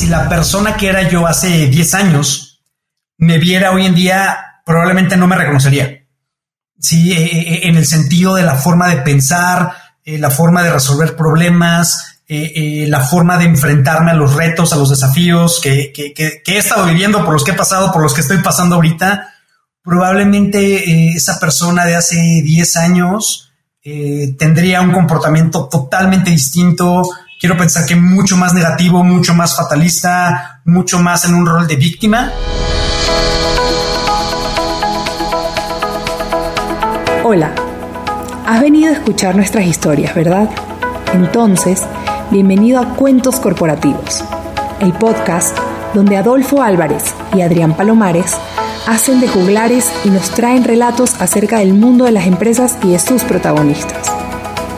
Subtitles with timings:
[0.00, 2.62] si la persona que era yo hace 10 años
[3.18, 6.06] me viera hoy en día, probablemente no me reconocería.
[6.78, 10.72] Sí, eh, eh, en el sentido de la forma de pensar, eh, la forma de
[10.72, 15.92] resolver problemas, la forma de enfrentarme a los retos, a los desafíos que,
[16.46, 19.34] he estado viviendo, por los que he pasado, por los que estoy pasando ahorita.
[19.82, 23.50] Probablemente esa persona de hace 10 años
[23.82, 27.02] tendría un comportamiento totalmente distinto,
[27.40, 31.76] quiero pensar que mucho más negativo, mucho más fatalista, mucho más en un rol de
[31.76, 32.30] víctima.
[37.24, 37.52] Hola,
[38.46, 40.50] has venido a escuchar nuestras historias, ¿verdad?
[41.14, 41.82] Entonces,
[42.30, 44.22] bienvenido a Cuentos Corporativos,
[44.80, 45.56] el podcast
[45.94, 48.36] donde Adolfo Álvarez y Adrián Palomares
[48.86, 52.98] hacen de juglares y nos traen relatos acerca del mundo de las empresas y de
[52.98, 54.12] sus protagonistas.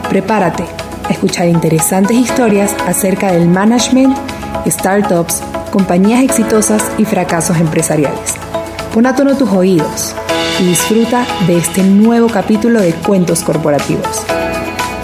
[0.09, 0.81] Prepárate
[1.22, 4.18] escuchar interesantes historias acerca del management,
[4.66, 5.40] startups,
[5.70, 8.34] compañías exitosas y fracasos empresariales.
[8.92, 10.16] Pon a tono tus oídos
[10.59, 14.24] y disfruta de este nuevo capítulo de Cuentos Corporativos.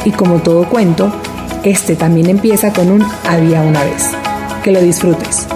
[0.05, 1.13] Y como todo cuento,
[1.63, 4.11] este también empieza con un había una vez.
[4.65, 5.47] Que lo disfrutes.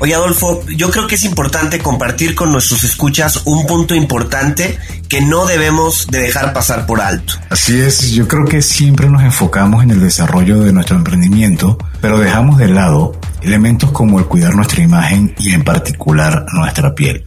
[0.00, 4.78] Oye Adolfo, yo creo que es importante compartir con nuestros escuchas un punto importante
[5.12, 7.34] que no debemos de dejar pasar por alto.
[7.50, 12.18] Así es, yo creo que siempre nos enfocamos en el desarrollo de nuestro emprendimiento, pero
[12.18, 17.26] dejamos de lado elementos como el cuidar nuestra imagen y en particular nuestra piel.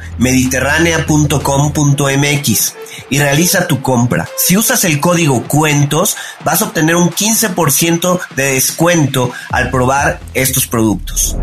[3.09, 4.29] y realiza tu compra.
[4.37, 6.15] Si usas el código cuentos,
[6.45, 11.35] vas a obtener un 15% de descuento al probar estos productos.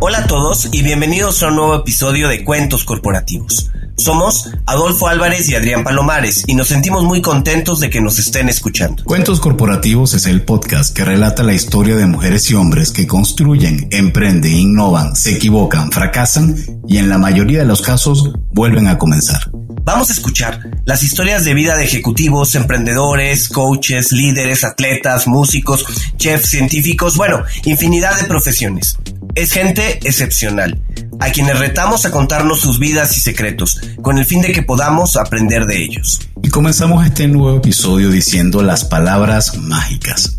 [0.00, 3.70] Hola a todos y bienvenidos a un nuevo episodio de Cuentos Corporativos.
[3.96, 8.48] Somos Adolfo Álvarez y Adrián Palomares y nos sentimos muy contentos de que nos estén
[8.48, 9.04] escuchando.
[9.04, 13.88] Cuentos Corporativos es el podcast que relata la historia de mujeres y hombres que construyen,
[13.90, 16.56] emprenden, innovan, se equivocan, fracasan
[16.88, 19.50] y en la mayoría de los casos vuelven a comenzar.
[19.84, 25.84] Vamos a escuchar las historias de vida de ejecutivos, emprendedores, coaches, líderes, atletas, músicos,
[26.16, 28.96] chefs, científicos, bueno, infinidad de profesiones.
[29.34, 30.82] Es gente excepcional,
[31.18, 35.16] a quienes retamos a contarnos sus vidas y secretos, con el fin de que podamos
[35.16, 36.20] aprender de ellos.
[36.42, 40.38] Y comenzamos este nuevo episodio diciendo las palabras mágicas.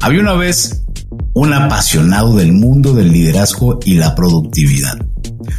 [0.00, 0.82] Había una vez
[1.32, 4.98] un apasionado del mundo del liderazgo y la productividad.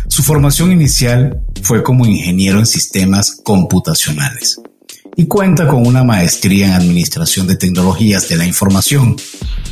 [0.08, 4.62] Su formación inicial fue como ingeniero en sistemas computacionales
[5.20, 9.16] y cuenta con una maestría en Administración de Tecnologías de la Información,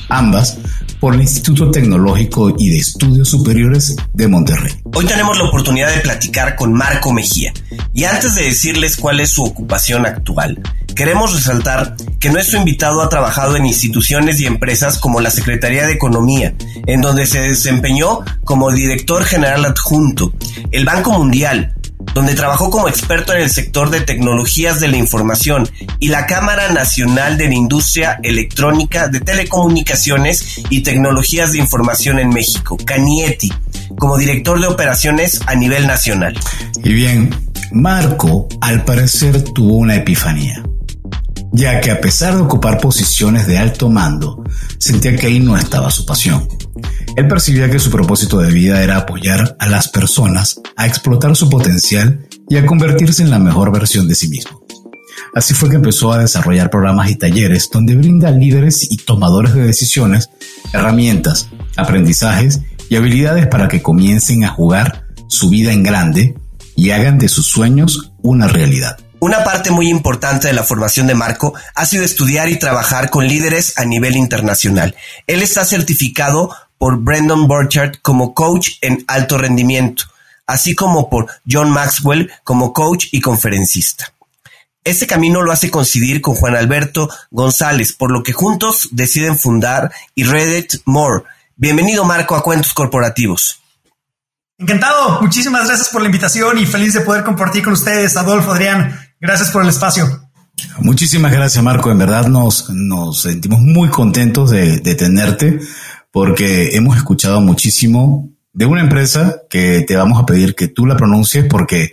[0.10, 0.58] ambas
[1.00, 4.74] por el Instituto Tecnológico y de Estudios Superiores de Monterrey.
[4.96, 7.54] Hoy tenemos la oportunidad de platicar con Marco Mejía
[7.94, 10.60] y antes de decirles cuál es su ocupación actual,
[10.96, 15.94] queremos resaltar que nuestro invitado ha trabajado en instituciones y empresas como la Secretaría de
[15.94, 16.56] Economía,
[16.88, 20.34] en donde se desempeñó como director general adjunto,
[20.72, 21.75] el Banco Mundial,
[22.14, 26.72] donde trabajó como experto en el sector de tecnologías de la información y la Cámara
[26.72, 33.52] Nacional de la Industria Electrónica de Telecomunicaciones y Tecnologías de Información en México, CANIETI,
[33.98, 36.38] como director de operaciones a nivel nacional.
[36.84, 37.36] Y bien,
[37.72, 40.64] Marco al parecer tuvo una epifanía,
[41.52, 44.44] ya que a pesar de ocupar posiciones de alto mando,
[44.78, 46.47] sentía que ahí no estaba su pasión.
[47.16, 51.50] Él percibía que su propósito de vida era apoyar a las personas a explotar su
[51.50, 54.66] potencial y a convertirse en la mejor versión de sí mismo.
[55.34, 59.54] Así fue que empezó a desarrollar programas y talleres donde brinda a líderes y tomadores
[59.54, 60.30] de decisiones
[60.72, 66.36] herramientas, aprendizajes y habilidades para que comiencen a jugar su vida en grande
[66.76, 68.98] y hagan de sus sueños una realidad.
[69.20, 73.28] Una parte muy importante de la formación de Marco ha sido estudiar y trabajar con
[73.28, 74.96] líderes a nivel internacional.
[75.26, 76.54] Él está certificado
[76.85, 80.03] por Brendan Burchard como coach en alto rendimiento,
[80.46, 84.14] así como por John Maxwell como coach y conferencista.
[84.84, 89.91] Este camino lo hace coincidir con Juan Alberto González, por lo que juntos deciden fundar
[90.14, 91.23] y Reddit More.
[91.55, 93.64] Bienvenido Marco a Cuentos Corporativos.
[94.59, 98.96] Encantado, muchísimas gracias por la invitación y feliz de poder compartir con ustedes, Adolfo, Adrián,
[99.20, 100.22] gracias por el espacio.
[100.78, 105.59] Muchísimas gracias Marco, en verdad nos, nos sentimos muy contentos de, de tenerte
[106.16, 110.96] porque hemos escuchado muchísimo de una empresa que te vamos a pedir que tú la
[110.96, 111.91] pronuncies porque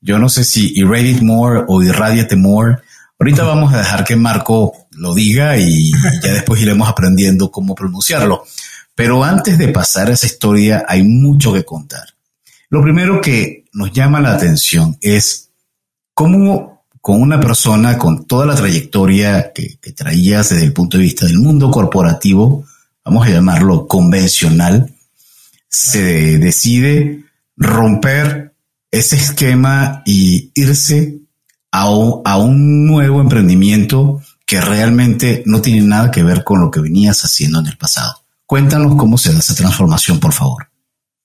[0.00, 2.78] yo no sé si Irradiate More o Irradiate More.
[3.16, 8.42] Ahorita vamos a dejar que Marco lo diga y ya después iremos aprendiendo cómo pronunciarlo.
[8.96, 12.08] Pero antes de pasar a esa historia hay mucho que contar.
[12.70, 15.50] Lo primero que nos llama la atención es
[16.12, 21.04] cómo con una persona con toda la trayectoria que, que traías desde el punto de
[21.04, 22.66] vista del mundo corporativo,
[23.04, 24.94] vamos a llamarlo convencional,
[25.68, 27.24] se decide
[27.56, 28.54] romper
[28.90, 31.20] ese esquema y irse
[31.72, 37.24] a un, nuevo emprendimiento que realmente no tiene nada que ver con lo que venías
[37.24, 38.24] haciendo en el pasado.
[38.46, 40.68] Cuéntanos cómo se da esa transformación, por favor.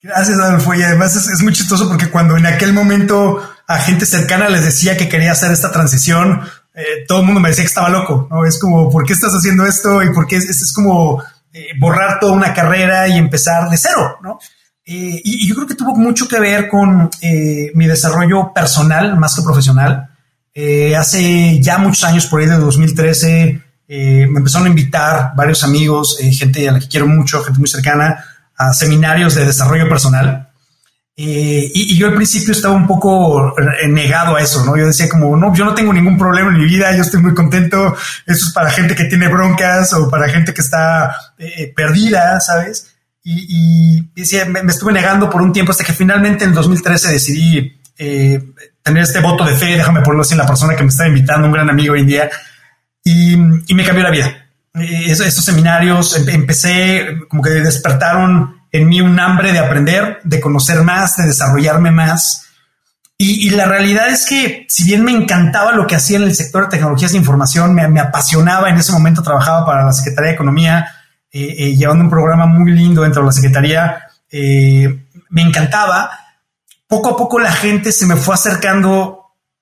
[0.04, 0.76] Gracias, Adolfo.
[0.76, 4.96] Y además es, muy chistoso porque cuando en aquel momento a gente cercana les decía
[4.96, 6.42] que quería hacer esta transición,
[6.76, 8.46] eh, todo el mundo me decía que estaba loco, ¿no?
[8.46, 10.04] Es como, ¿por qué estás haciendo esto?
[10.04, 11.24] Y por qué es, es como
[11.58, 14.38] eh, borrar toda una carrera y empezar de cero, ¿no?
[14.86, 19.38] Eh, y, yo creo que tuvo mucho que ver con eh, mi desarrollo personal más
[19.38, 20.10] que profesional.
[20.98, 26.68] Hace ya muchos años, por ahí de 2013, me empezaron a invitar varios amigos, gente
[26.68, 28.24] a la que quiero mucho, gente muy cercana,
[28.58, 30.45] a seminarios de desarrollo personal.
[31.18, 33.56] Y, y, yo al principio estaba un poco
[33.88, 34.76] negado a eso, ¿no?
[34.76, 37.34] Yo decía como, no, yo no tengo ningún problema en mi vida, yo estoy muy
[37.34, 37.96] contento,
[38.26, 41.16] eso es para gente que tiene broncas o para gente que está
[41.74, 42.96] perdida, ¿sabes?
[43.28, 44.08] y,
[44.48, 48.40] me, estuve negando por un tiempo hasta que finalmente en 2013 decidí eh,
[48.84, 51.54] tener este voto de fe, déjame ponerlo así, la persona que me estaba invitando, un
[51.54, 52.30] gran amigo hoy en día,
[53.04, 54.48] y, me cambió la vida.
[54.76, 60.40] Eh, estos seminarios em, empecé como que despertaron en mí un hambre de aprender, de
[60.40, 62.46] conocer más, de desarrollarme más.
[63.18, 66.66] Y, la realidad es que si bien me encantaba lo que hacía en el sector
[66.66, 70.36] de tecnologías de información, me, me apasionaba en ese momento, trabajaba para la Secretaría de
[70.36, 70.86] Economía,
[71.32, 74.04] eh, eh, llevando un programa muy lindo dentro de la Secretaría.
[74.30, 76.12] Eh, me encantaba.
[76.88, 79.15] Poco a poco la gente se me fue acercando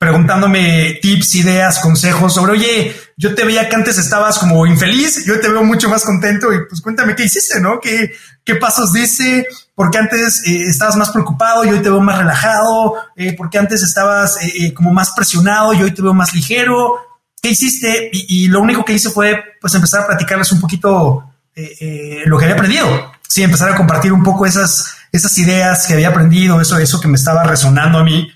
[0.03, 5.39] preguntándome tips, ideas, consejos sobre, oye, yo te veía que antes estabas como infeliz, yo
[5.39, 7.79] te veo mucho más contento y pues cuéntame qué hiciste, ¿no?
[7.79, 8.11] ¿Qué,
[8.43, 9.47] qué pasos dice?
[9.73, 12.95] Porque antes estabas más preocupado y hoy te veo más relajado,
[13.37, 14.37] porque antes estabas
[14.75, 16.97] como más presionado y hoy te veo más ligero.
[17.41, 18.09] ¿Qué hiciste?
[18.11, 21.23] Y, lo único que hice fue pues empezar a platicarles un poquito
[21.55, 23.13] eh, eh, lo que había aprendido.
[23.27, 27.07] Sí, empezar a compartir un poco esas, esas ideas que había aprendido, eso, eso que
[27.07, 28.29] me estaba resonando a mí.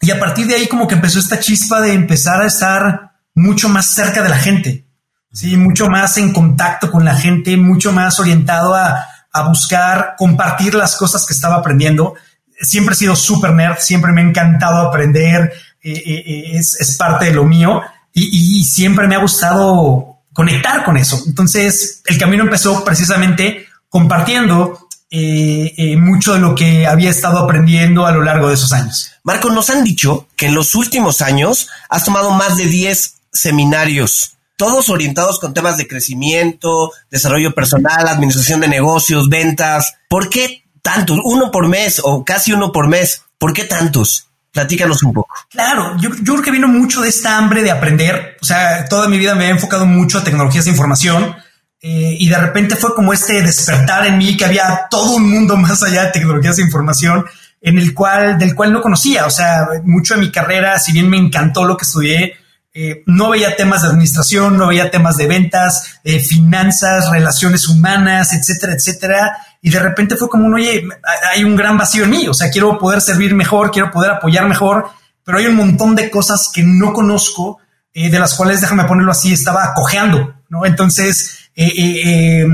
[0.00, 3.68] Y a partir de ahí como que empezó esta chispa de empezar a estar mucho
[3.68, 4.86] más cerca de la gente,
[5.32, 10.74] sí, mucho más en contacto con la gente, mucho más orientado a, a buscar compartir
[10.74, 12.14] las cosas que estaba aprendiendo.
[12.60, 15.52] Siempre he sido súper nerd, siempre me ha encantado aprender,
[15.82, 20.96] eh, es, es, parte de lo mío y, y siempre me ha gustado conectar con
[20.96, 21.22] eso.
[21.26, 28.06] Entonces, el camino empezó precisamente compartiendo eh, eh, mucho de lo que había estado aprendiendo
[28.06, 29.12] a lo largo de esos años.
[29.22, 34.36] Marco, nos han dicho que en los últimos años has tomado más de 10 seminarios,
[34.56, 39.94] todos orientados con temas de crecimiento, desarrollo personal, administración de negocios, ventas.
[40.08, 41.18] ¿Por qué tantos?
[41.24, 43.22] Uno por mes o casi uno por mes.
[43.38, 44.26] ¿Por qué tantos?
[44.52, 45.34] Platícanos un poco.
[45.50, 48.36] Claro, yo, creo que vino mucho de esta hambre de aprender.
[48.42, 51.36] O sea, toda mi vida me he enfocado mucho a tecnologías de información
[51.80, 55.56] eh, y de repente fue como este despertar en mí que había todo un mundo
[55.56, 57.24] más allá de tecnologías de información
[57.60, 59.26] en el cual, del cual no conocía.
[59.26, 62.34] O sea, mucho de mi carrera, si bien me encantó lo que estudié,
[62.74, 68.32] eh, no veía temas de administración, no veía temas de ventas, eh, finanzas, relaciones humanas,
[68.32, 70.86] etcétera, etcétera y de repente fue como un, oye,
[71.32, 74.46] hay un gran vacío en mí, o sea, quiero poder servir mejor, quiero poder apoyar
[74.46, 74.88] mejor,
[75.24, 77.58] pero hay un montón de cosas que no conozco,
[77.92, 80.64] eh, de las cuales, déjame ponerlo así, estaba cojeando, ¿no?
[80.64, 82.46] Entonces, eh, eh,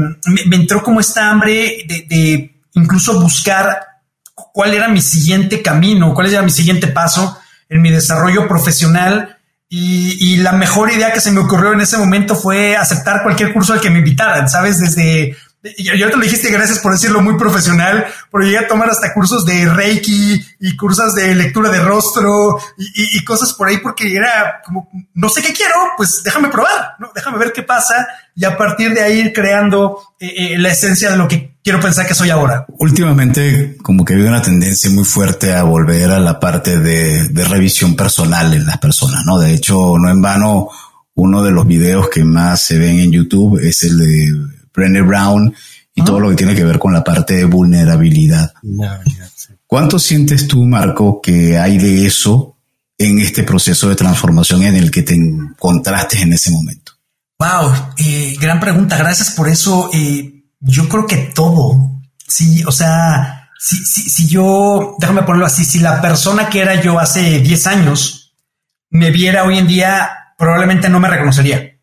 [0.47, 3.79] me, entró como esta hambre de, incluso buscar
[4.35, 9.37] cuál era mi siguiente camino, cuál era mi siguiente paso en mi desarrollo profesional.
[9.69, 13.53] Y, y, la mejor idea que se me ocurrió en ese momento fue aceptar cualquier
[13.53, 14.79] curso al que me invitaran, ¿sabes?
[14.79, 15.37] Desde
[15.77, 19.47] y ahorita lo dijiste, gracias por decirlo muy profesional, porque llegué a tomar hasta cursos
[19.47, 24.91] de Reiki y cursos de lectura de rostro y, cosas por ahí, porque era como,
[25.15, 27.11] no sé qué quiero, pues déjame probar, ¿no?
[27.15, 28.07] Déjame ver qué pasa
[28.37, 31.81] y a partir de ahí ir creando eh, eh, la esencia de lo que quiero
[31.81, 32.67] pensar que soy ahora.
[32.79, 37.45] Últimamente, como que ha habido una tendencia muy fuerte a volver a la parte de
[37.45, 39.39] revisión personal en las personas, ¿no?
[39.39, 40.69] De hecho, no en vano,
[41.15, 45.55] uno de los videos que más se ven en YouTube es el de Brené Brown
[45.95, 48.53] y todo lo que tiene que ver con la parte de vulnerabilidad.
[49.67, 52.57] ¿Cuánto sientes tú, Marco, que hay de eso
[52.99, 56.93] en este proceso de transformación en el que te encontraste en ese momento?
[57.39, 58.97] Wow, eh, gran pregunta.
[58.97, 59.91] Gracias por eso.
[59.93, 62.01] Eh, yo creo que todo.
[62.27, 66.81] Sí, o sea, si, si, si yo, déjame ponerlo así, si la persona que era
[66.81, 68.35] yo hace 10 años
[68.91, 71.74] me viera hoy en día, probablemente no me reconocería.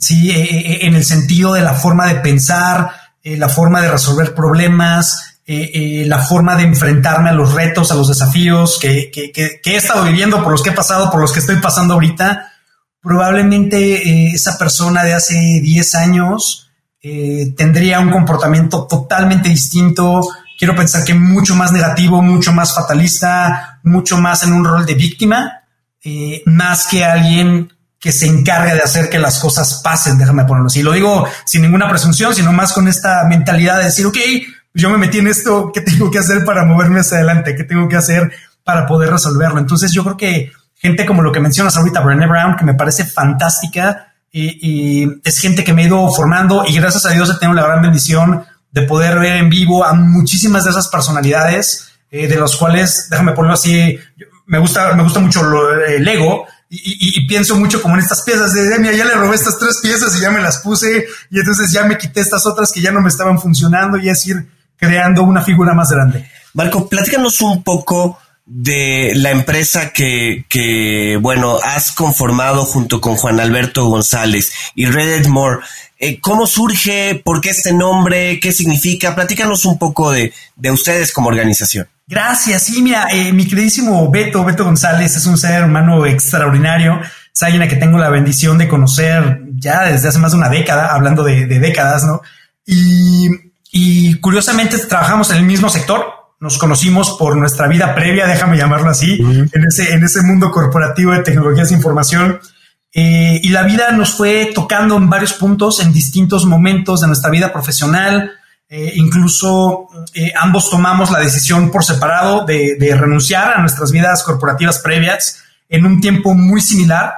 [0.00, 2.90] Sí, eh, eh, en el sentido de la forma de pensar,
[3.22, 8.06] eh, la forma de resolver problemas, la forma de enfrentarme a los retos, a los
[8.06, 9.10] desafíos que,
[9.64, 12.52] he estado viviendo, por los que he pasado, por los que estoy pasando ahorita.
[13.02, 16.70] Probablemente esa persona de hace 10 años
[17.02, 20.20] tendría un comportamiento totalmente distinto.
[20.56, 24.94] Quiero pensar que mucho más negativo, mucho más fatalista, mucho más en un rol de
[24.94, 25.64] víctima,
[26.46, 30.82] más que alguien que se encarga de hacer que las cosas pasen, déjame ponerlo así.
[30.82, 34.16] Lo digo sin ninguna presunción, sino más con esta mentalidad de decir, ok,
[34.72, 37.54] yo me metí en esto, ¿qué tengo que hacer para moverme hacia adelante?
[37.54, 38.32] ¿Qué tengo que hacer
[38.64, 39.58] para poder resolverlo?
[39.58, 43.04] Entonces yo creo que gente como lo que mencionas ahorita, Brené Brown, que me parece
[43.04, 47.60] fantástica, y, es gente que me ha ido formando y gracias a Dios he tenido
[47.60, 52.36] la gran bendición de poder ver en vivo a muchísimas de esas personalidades, eh, de
[52.36, 53.98] los cuales, déjame ponerlo así,
[54.46, 58.78] me gusta, me gusta mucho el ego, y, pienso mucho como en estas piezas de,
[58.78, 61.84] mira, ya le robé estas tres piezas y ya me las puse y entonces ya
[61.84, 65.42] me quité estas otras que ya no me estaban funcionando y es ir creando una
[65.42, 66.30] figura más grande.
[66.54, 68.18] Marco, platícanos un poco
[68.52, 75.28] de la empresa que, que, bueno, has conformado junto con Juan Alberto González y Reddit
[75.28, 75.60] More.
[75.98, 77.20] Eh, ¿Cómo surge?
[77.24, 78.40] ¿Por qué este nombre?
[78.40, 79.14] ¿Qué significa?
[79.14, 81.86] Platícanos un poco de, de ustedes como organización.
[82.10, 82.64] Gracias.
[82.64, 87.00] Sí, mira, eh, mi queridísimo Beto, Beto González es un ser humano extraordinario.
[87.32, 90.48] Es alguien a que tengo la bendición de conocer ya desde hace más de una
[90.48, 92.20] década, hablando de, décadas, ¿no?
[92.66, 96.04] Y, curiosamente trabajamos en el mismo sector.
[96.40, 101.12] Nos conocimos por nuestra vida previa, déjame llamarlo así, en, ese, en ese mundo corporativo
[101.12, 102.40] de tecnologías de información.
[102.92, 107.30] Eh, y la vida nos fue tocando en varios puntos, en distintos momentos de nuestra
[107.30, 108.32] vida profesional,
[108.70, 114.78] eh, incluso eh, ambos tomamos la decisión por separado de, renunciar a nuestras vidas corporativas
[114.78, 117.12] previas en un tiempo muy similar.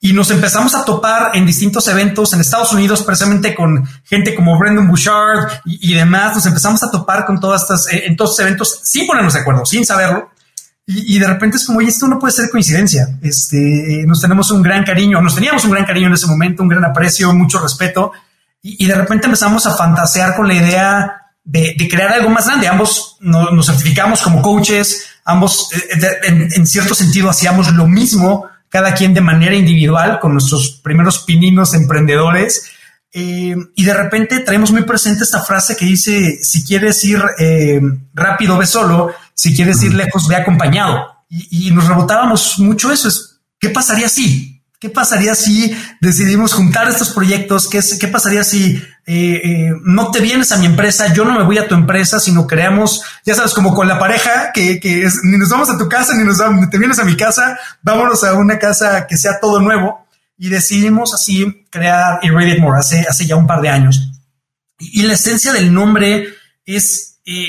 [0.00, 4.34] Eh, y nos empezamos a topar en distintos eventos en Estados Unidos, precisamente con gente
[4.34, 6.36] como Brendan Bouchard y, demás.
[6.36, 9.66] Nos empezamos a topar con todas estas, en todos estos eventos sin ponernos de acuerdo,
[9.66, 10.30] sin saberlo.
[10.86, 13.18] Y, de repente es como, oye, esto no puede ser coincidencia.
[13.20, 16.68] Este, nos tenemos un gran cariño, nos teníamos un gran cariño en ese momento, un
[16.70, 18.12] gran aprecio, mucho respeto
[18.62, 22.68] y, de repente empezamos a fantasear con la idea de, crear algo más grande.
[22.68, 29.14] Ambos nos certificamos como coaches, ambos eh, en, cierto sentido hacíamos lo mismo, cada quien
[29.14, 32.70] de manera individual, con nuestros primeros pininos emprendedores.
[33.12, 37.80] Eh, y de repente traemos muy presente esta frase que dice, si quieres ir eh,
[38.12, 41.06] rápido, ve solo, si quieres ir lejos, ve acompañado.
[41.28, 44.57] Y, y nos rebotábamos mucho eso, es, ¿qué pasaría si?
[44.80, 47.68] ¿Qué pasaría si decidimos juntar estos proyectos?
[47.68, 51.12] ¿Qué, pasaría si eh, eh, no te vienes a mi empresa?
[51.12, 54.52] Yo no me voy a tu empresa, sino creamos, ya sabes, como con la pareja,
[54.54, 57.04] que, es, ni nos vamos a tu casa, ni nos vamos, ni te vienes a
[57.04, 60.06] mi casa, vámonos a una casa que sea todo nuevo.
[60.36, 64.12] Y decidimos así crear Irradiate More hace, hace ya un par de años.
[64.78, 66.28] Y, la esencia del nombre
[66.64, 67.48] es eh,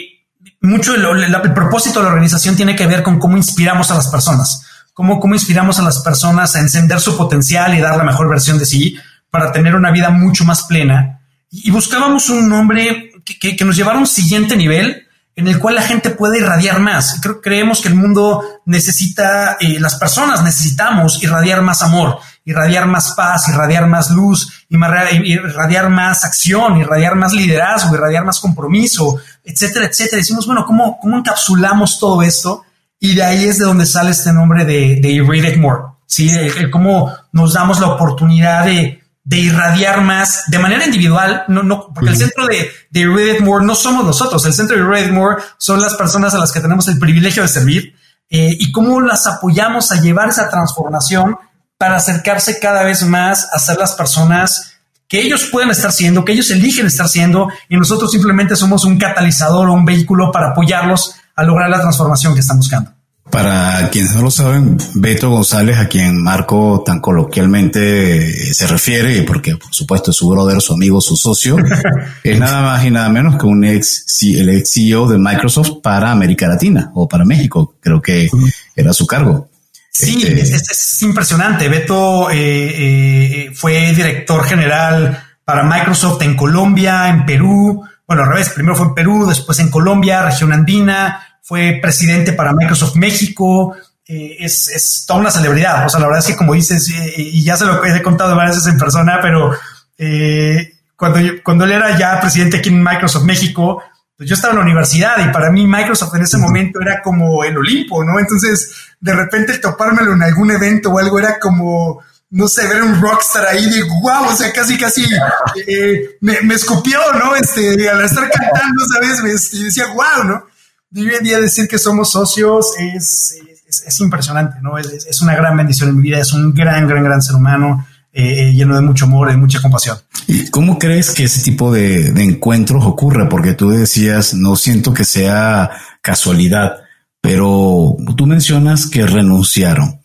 [0.61, 4.65] mucho, el propósito de la organización tiene que ver con cómo inspiramos a las personas
[4.99, 8.59] cómo, cómo inspiramos a las personas a encender su potencial y dar la mejor versión
[8.59, 8.97] de sí
[9.31, 11.21] para tener una vida mucho más plena.
[11.49, 15.75] Y buscábamos un nombre que, que, nos llevara a un siguiente nivel en el cual
[15.75, 17.21] la gente puede irradiar más.
[17.41, 23.47] Creemos que el mundo necesita, eh, las personas necesitamos irradiar más amor, irradiar más paz,
[23.47, 29.15] irradiar más luz, irradiar más acción, irradiar más liderazgo, irradiar más compromiso,
[29.45, 30.17] etcétera, etcétera.
[30.17, 32.65] Decimos, bueno, ¿cómo, cómo encapsulamos todo esto?
[32.99, 35.83] Y de ahí es de donde sale este nombre de, de Irradiate More.
[36.05, 41.63] Sí, el, cómo nos damos la oportunidad de, de, irradiar más de manera individual, no,
[41.63, 45.11] no, porque el centro de, de Irradiate More no somos nosotros, el centro de Irradiate
[45.11, 47.95] More son las personas a las que tenemos el privilegio de servir
[48.29, 51.37] eh, y cómo las apoyamos a llevar esa transformación
[51.77, 54.73] para acercarse cada vez más a ser las personas
[55.07, 58.99] que ellos pueden estar siendo, que ellos eligen estar siendo, y nosotros simplemente somos un
[58.99, 62.91] catalizador o un vehículo para apoyarlos a lograr la transformación que están buscando.
[63.29, 69.55] Para quienes no lo saben, Beto González, a quien Marco tan coloquialmente se refiere, porque
[69.55, 71.57] por supuesto es su brother, su amigo, su socio,
[72.23, 76.11] es nada más y nada menos que un ex, el ex CEO de Microsoft para
[76.11, 78.29] América Latina o para México, creo que
[78.75, 79.47] era su cargo.
[79.91, 81.67] Sí, este, es, impresionante.
[81.67, 87.83] Beto eh, eh, fue director general para Microsoft en Colombia, en Perú.
[88.07, 92.53] Bueno, al revés, primero fue en Perú, después en Colombia, región andina, fue presidente para
[92.53, 93.75] Microsoft México,
[94.07, 95.83] eh, es, toda una celebridad.
[95.83, 98.35] O sea, la verdad es que como dices, eh, y ya se lo he contado
[98.35, 99.57] varias veces en persona, pero
[99.97, 103.81] eh, cuando, cuando él era ya presidente aquí en Microsoft México,
[104.15, 107.43] pues yo estaba en la universidad y para mí Microsoft en ese momento era como
[107.43, 108.19] el Olimpo, ¿no?
[108.19, 113.01] Entonces, de repente topármelo en algún evento o algo era como, no sé, ver un
[113.01, 115.03] rockstar ahí de wow, o sea, casi, casi
[116.21, 117.35] me, escupió, ¿no?
[117.35, 119.23] Este, al estar cantando, ¿sabes?
[119.23, 120.48] Me, este, decía wow, ¿no?
[120.95, 123.35] Hoy en día decir que somos socios es,
[123.67, 124.77] es, impresionante, ¿no?
[124.77, 127.85] Es, es, una gran bendición en mi vida, es un gran, gran, gran ser humano.
[128.11, 129.95] Eh, lleno de mucho amor y de mucha compasión.
[130.25, 133.29] ¿Y cómo crees que ese tipo de, de encuentros ocurre?
[133.29, 135.69] Porque tú decías, no siento que sea
[136.01, 136.77] casualidad,
[137.21, 139.99] pero tú mencionas que renunciaron.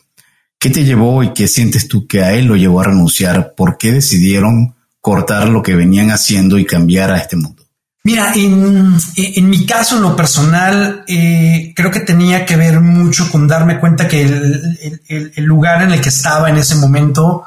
[0.59, 3.55] ¿Qué te llevó y qué sientes tú que a él lo llevó a renunciar?
[3.55, 7.64] ¿Por qué decidieron cortar lo que venían haciendo y cambiar a este mundo?
[8.05, 13.47] Mira, en, mi caso, en lo personal, eh, creo que tenía que ver mucho con
[13.47, 17.45] darme cuenta que el, lugar en el que estaba en ese momento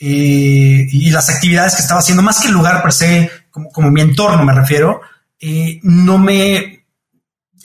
[0.00, 4.00] eh, y las actividades que estaba haciendo, más que el lugar per se, como, mi
[4.00, 5.02] entorno me refiero,
[5.38, 6.86] eh, no me,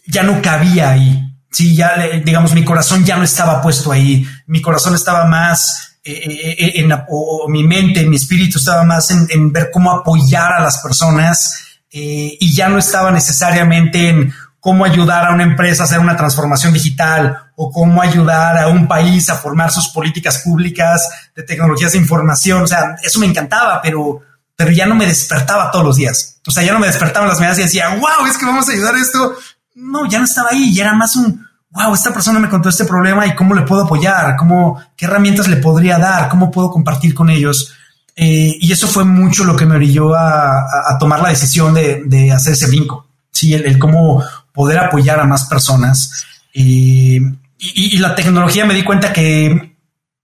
[0.06, 1.24] ya no cabía ahí.
[1.50, 1.96] Sí, ya,
[2.26, 4.28] digamos, mi corazón ya no estaba puesto ahí.
[4.48, 9.70] Mi corazón estaba más en, o, mi mente, mi espíritu estaba más en, en ver
[9.72, 15.34] cómo apoyar a las personas eh, y ya no estaba necesariamente en cómo ayudar a
[15.34, 19.72] una empresa a hacer una transformación digital o cómo ayudar a un país a formar
[19.72, 22.64] sus políticas públicas de tecnologías de información.
[22.64, 24.22] O sea, eso me encantaba, pero,
[24.56, 26.40] pero ya no me despertaba todos los días.
[26.48, 28.68] O sea, ya no me despertaba en las mañanas y decía, wow, es que vamos
[28.68, 29.36] a ayudar a esto.
[29.76, 32.86] No, ya no estaba ahí, ya era más un, wow, esta persona me contó este
[32.86, 37.14] problema y cómo le puedo apoyar, cómo, qué herramientas le podría dar, cómo puedo compartir
[37.14, 37.76] con ellos.
[38.16, 42.54] Eh, y eso fue mucho lo que me orilló a, tomar la decisión de, hacer
[42.54, 43.08] ese brinco.
[43.32, 44.24] Sí, el, cómo
[44.54, 46.26] poder apoyar a más personas.
[46.54, 47.20] Eh,
[47.58, 49.76] y, la tecnología me di cuenta que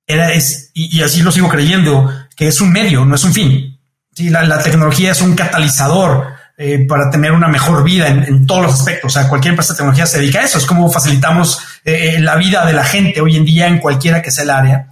[0.06, 3.80] era, es, y, así lo sigo creyendo, que es un medio, no es un fin.
[4.14, 8.74] Sí, la, tecnología es un catalizador eh, para tener una mejor vida en, todos los
[8.74, 9.12] aspectos.
[9.12, 10.58] O sea, cualquier empresa de tecnología se dedica a eso.
[10.58, 14.44] Es como facilitamos la vida de la gente hoy en día en cualquiera que sea
[14.44, 14.90] el área.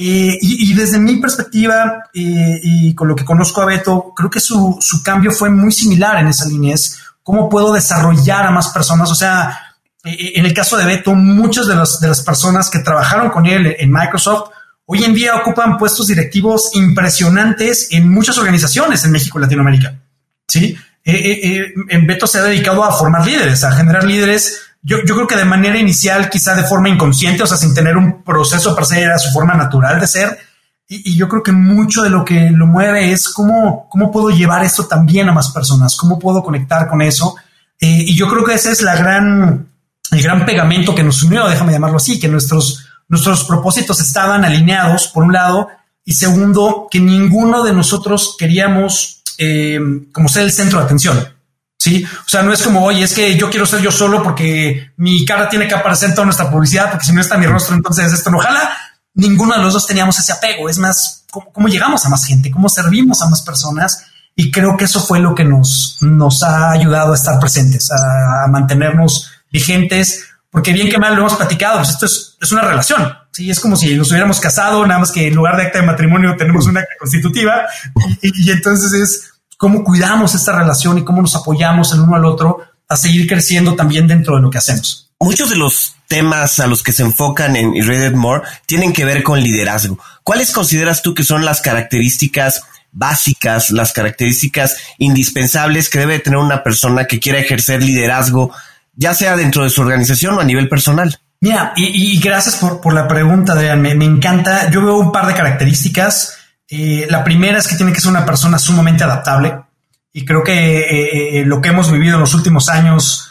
[0.00, 4.38] Eh, y, desde mi perspectiva eh, y con lo que conozco a Beto, creo que
[4.38, 6.76] su, cambio fue muy similar en esa línea.
[6.76, 9.10] Es cómo puedo desarrollar a más personas.
[9.10, 13.30] O sea, eh, en el caso de Beto, muchas de, de las personas que trabajaron
[13.30, 14.50] con él en Microsoft
[14.86, 19.98] hoy en día ocupan puestos directivos impresionantes en muchas organizaciones en México y Latinoamérica.
[20.46, 25.26] Sí, en Beto se ha dedicado a formar líderes, a generar líderes yo, yo, creo
[25.26, 28.86] que de manera inicial, quizá de forma inconsciente, o sea, sin tener un proceso para
[28.86, 30.38] ser a su forma natural de ser.
[30.88, 34.64] Y, yo creo que mucho de lo que lo mueve es cómo, cómo puedo llevar
[34.64, 37.36] esto también a más personas, cómo puedo conectar con eso.
[37.80, 39.68] Eh, y yo creo que ese es la gran,
[40.10, 45.08] el gran pegamento que nos unió, déjame llamarlo así, que nuestros, nuestros propósitos estaban alineados,
[45.08, 45.68] por un lado,
[46.04, 49.78] y segundo, que ninguno de nosotros queríamos eh,
[50.12, 51.37] como ser el centro de atención.
[51.78, 54.90] Sí, o sea, no es como, oye, es que yo quiero ser yo solo porque
[54.96, 57.76] mi cara tiene que aparecer en toda nuestra publicidad, porque si no está mi rostro,
[57.76, 58.76] entonces esto no ojalá
[59.18, 60.68] ninguno de los dos teníamos ese apego.
[60.68, 64.06] Es más, cómo, llegamos a más gente, cómo servimos a más personas.
[64.34, 68.46] Y creo que eso fue lo que nos, nos ha ayudado a estar presentes, a,
[68.48, 73.12] mantenernos vigentes, porque bien que mal lo hemos platicado, pues esto es, es, una relación.
[73.32, 75.86] Sí, es como si nos hubiéramos casado, nada más que en lugar de acta de
[75.86, 77.66] matrimonio tenemos una constitutiva.
[78.22, 82.60] y entonces es cómo cuidamos esta relación y cómo nos apoyamos el uno al otro
[82.88, 85.10] a seguir creciendo también dentro de lo que hacemos.
[85.20, 89.22] Muchos de los temas a los que se enfocan en Reddit More tienen que ver
[89.22, 89.98] con liderazgo.
[90.22, 96.62] ¿Cuáles consideras tú que son las características básicas, las características indispensables que debe tener una
[96.62, 98.52] persona que quiera ejercer liderazgo,
[98.94, 101.18] ya sea dentro de su organización o a nivel personal?
[101.40, 103.82] Mira, y, gracias por, la pregunta, Adrián.
[103.82, 104.70] me encanta.
[104.70, 106.37] Yo veo un par de características
[106.70, 109.58] eh, la primera es que tiene que ser una persona sumamente adaptable
[110.12, 113.24] y creo que eh, eh, lo que hemos vivido en los últimos años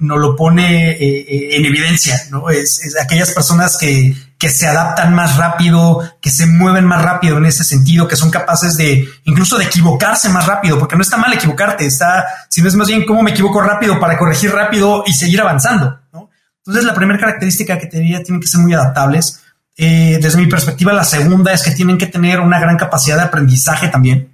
[0.00, 2.50] nos lo pone en evidencia, ¿no?
[2.50, 7.46] Es, aquellas personas que, que se adaptan más rápido, que se mueven más rápido en
[7.46, 11.32] ese sentido, que son capaces de incluso de equivocarse más rápido, porque no está mal
[11.32, 15.12] equivocarte, está, si no es más bien cómo me equivoco rápido para corregir rápido y
[15.12, 16.00] seguir avanzando.
[16.12, 16.30] ¿no?
[16.58, 19.40] Entonces, la primera característica que te diría tienen que ser muy adaptables.
[19.78, 23.22] Eh, desde mi perspectiva, la segunda es que tienen que tener una gran capacidad de
[23.22, 24.28] aprendizaje también.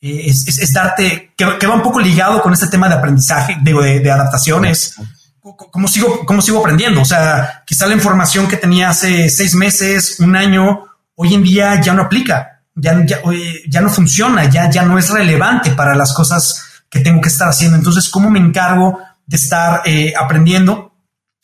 [0.00, 4.10] Eh, es, darte, que, va un poco ligado con este tema de aprendizaje, de, de
[4.12, 4.94] adaptaciones
[5.70, 7.02] ¿cómo sigo, cómo sigo aprendiendo?
[7.02, 11.80] O sea, quizá la información que tenía hace seis meses, un año, hoy en día
[11.80, 16.64] ya no aplica, ya, ya, no funciona, ya, ya no es relevante para las cosas
[16.88, 17.76] que tengo que estar haciendo.
[17.76, 20.94] Entonces, ¿cómo me encargo de estar eh, aprendiendo?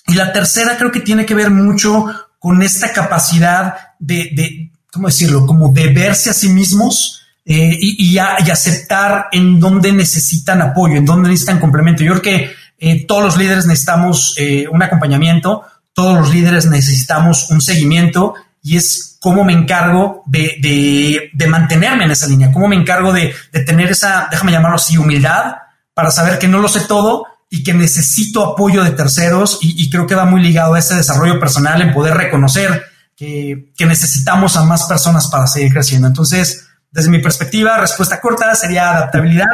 [0.07, 2.07] Y la tercera creo que tiene que ver mucho
[2.40, 5.46] con esta capacidad de, de ¿cómo decirlo?
[5.46, 11.05] Como de verse a sí mismos eh, y, y, aceptar en dónde necesitan apoyo, en
[11.05, 12.03] dónde necesitan complemento.
[12.03, 17.50] Yo creo que eh, todos los líderes necesitamos eh, un acompañamiento, todos los líderes necesitamos
[17.50, 23.12] un seguimiento y es cómo me encargo de, mantenerme en esa línea, cómo me encargo
[23.12, 23.35] de,
[23.66, 25.57] tener esa, déjame llamarlo así, humildad
[25.92, 30.07] para saber que no lo sé todo y que necesito apoyo de terceros y, creo
[30.07, 32.85] que va muy ligado a ese desarrollo personal en poder reconocer
[33.17, 36.07] que, que necesitamos a más personas para seguir creciendo.
[36.07, 39.47] Entonces, desde mi perspectiva, respuesta corta sería adaptabilidad,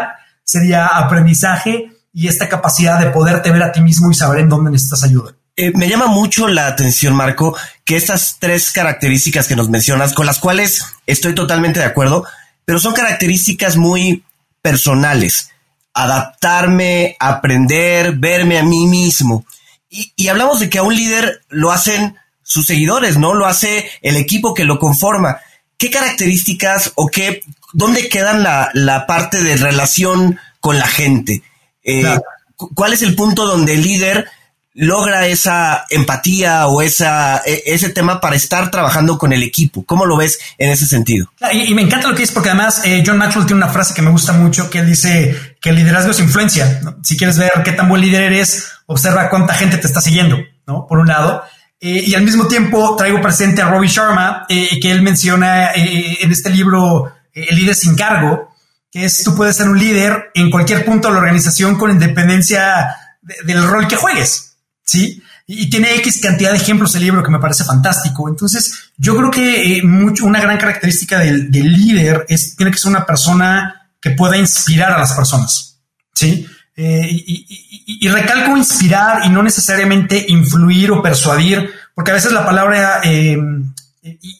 [0.44, 4.70] sería aprendizaje y esta capacidad de poderte ver a ti mismo y saber en dónde
[4.70, 5.34] necesitas ayuda.
[5.56, 7.56] Eh, me llama mucho la atención, Marco,
[7.86, 12.26] que estas tres características que nos mencionas, con las cuales estoy totalmente de acuerdo,
[12.66, 14.22] pero son características muy
[14.60, 15.50] personales.
[15.98, 19.44] Adaptarme, aprender, verme a mí mismo.
[19.88, 23.34] Y, y hablamos de que a un líder lo hacen sus seguidores, ¿no?
[23.34, 25.38] Lo hace el equipo que lo conforma.
[25.78, 31.42] ¿Qué características o qué, dónde quedan la, la parte de relación con la gente?
[31.82, 32.18] Eh,
[32.56, 34.28] ¿Cuál es el punto donde el líder
[34.76, 39.84] logra esa empatía o esa, e, ese tema para estar trabajando con el equipo?
[39.84, 41.32] ¿Cómo lo ves en ese sentido?
[41.52, 44.02] Y, me encanta lo que dices porque además eh, John Maxwell tiene una frase que
[44.02, 46.80] me gusta mucho que él dice que el liderazgo es influencia.
[47.02, 50.86] Si quieres ver qué tan buen líder eres, observa cuánta gente te está siguiendo, ¿no?
[50.86, 51.42] Por un lado.
[51.80, 56.50] Eh, y al mismo tiempo traigo presente a Robbie Sharma, que él menciona en este
[56.50, 58.50] libro El líder sin cargo,
[58.90, 62.96] que es tú puedes ser un líder en cualquier punto de la organización con independencia
[63.44, 64.55] del rol que juegues,
[64.86, 65.22] ¿sí?
[65.46, 68.28] Y, tiene X cantidad de ejemplos el libro que me parece fantástico.
[68.28, 72.90] Entonces, yo creo que eh, mucho, una gran característica del, líder es, tiene que ser
[72.90, 75.78] una persona que pueda inspirar a las personas,
[76.14, 76.46] ¿sí?
[76.78, 83.00] Eh, y, recalco inspirar y no necesariamente influir o persuadir, porque a veces la palabra
[83.02, 83.36] eh,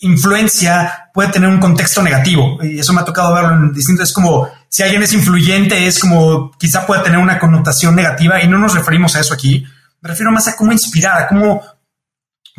[0.01, 2.59] influencia puede tener un contexto negativo.
[2.63, 4.09] Y eso me ha tocado verlo en distintos.
[4.09, 8.49] Es como si alguien es influyente, es como quizá puede tener una connotación negativa y
[8.49, 9.67] no nos referimos a eso aquí.
[10.07, 11.61] Me refiero más a cómo inspirar, cómo,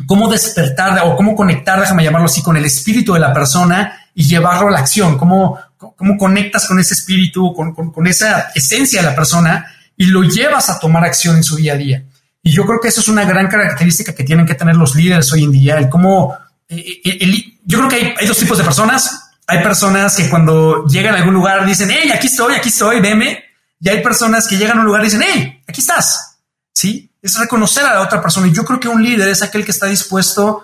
[0.06, 4.24] cómo despertar o cómo conectar, déjame llamarlo así, con el espíritu de la persona y
[4.24, 5.16] llevarlo a la acción.
[5.16, 10.24] Cómo, cómo conectas con ese espíritu, con, con esa esencia de la persona y lo
[10.24, 12.04] llevas a tomar acción en su día a día.
[12.42, 15.32] Y yo creo que eso es una gran característica que tienen que tener los líderes
[15.32, 16.36] hoy en día, el cómo
[16.68, 19.30] eh, eh, yo creo que hay, dos tipos de personas.
[19.46, 23.42] Hay personas que cuando llegan a algún lugar dicen, hey, aquí estoy, aquí estoy, veme.
[23.80, 26.36] Y hay personas que llegan a un lugar y dicen, hey, aquí estás.
[26.74, 28.46] Sí, es reconocer a la otra persona.
[28.46, 30.62] Y yo creo que un líder es aquel que está dispuesto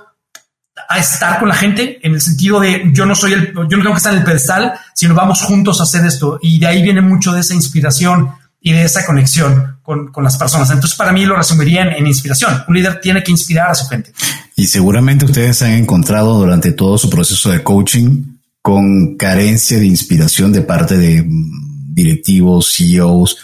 [0.89, 3.69] a estar con la gente en el sentido de yo no soy el, yo no
[3.69, 6.39] tengo que estar en el pedestal, sino vamos juntos a hacer esto.
[6.43, 10.71] Y de ahí viene mucho de esa inspiración y de esa conexión con, las personas.
[10.71, 12.65] Entonces, para mí lo resumiría en, inspiración.
[12.67, 14.13] Un líder tiene que inspirar a su gente.
[14.57, 20.51] Y seguramente ustedes han encontrado durante todo su proceso de coaching con carencia de inspiración
[20.51, 23.37] de parte de directivos, CEOs,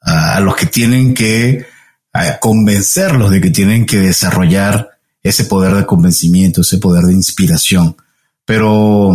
[0.00, 1.66] a los que tienen que
[2.40, 4.90] convencerlos de que tienen que desarrollar
[5.22, 7.96] ese poder de convencimiento, ese poder de inspiración.
[8.44, 9.12] Pero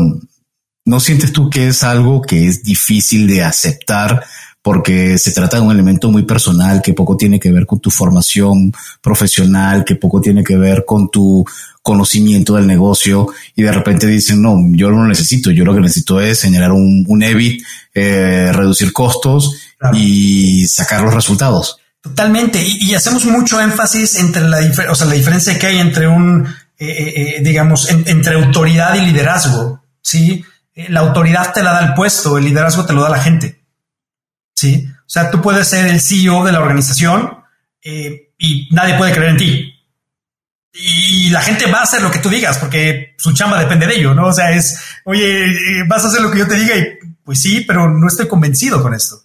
[0.86, 4.24] ¿no sientes tú que es algo que es difícil de aceptar
[4.62, 7.92] porque se trata de un elemento muy personal que poco tiene que ver con tu
[7.92, 11.46] formación profesional, que poco tiene que ver con tu
[11.84, 15.82] conocimiento del negocio y de repente dicen, no, yo no lo necesito, yo lo que
[15.82, 19.56] necesito es generar un, un EBIT, eh, reducir costos
[19.94, 21.78] y sacar los resultados.
[22.06, 22.63] Totalmente.
[22.63, 24.60] Y, hacemos mucho énfasis entre la,
[24.91, 26.46] o sea, la diferencia que hay entre un,
[26.78, 29.84] eh, eh, eh digamos, entre autoridad y liderazgo.
[30.04, 33.60] Sí, la autoridad te la da el puesto, el liderazgo te lo da la gente.
[34.54, 34.88] ¿sí?
[34.88, 37.39] O sea, tú puedes ser el CEO de la organización
[37.82, 39.74] y nadie puede creer en ti.
[40.74, 43.96] Y la gente va a hacer lo que tú digas porque su chamba depende de
[43.96, 44.28] ello, ¿no?
[44.28, 47.62] O sea, es, oye, vas a hacer lo que yo te diga y pues sí,
[47.62, 49.25] pero no estoy convencido con esto.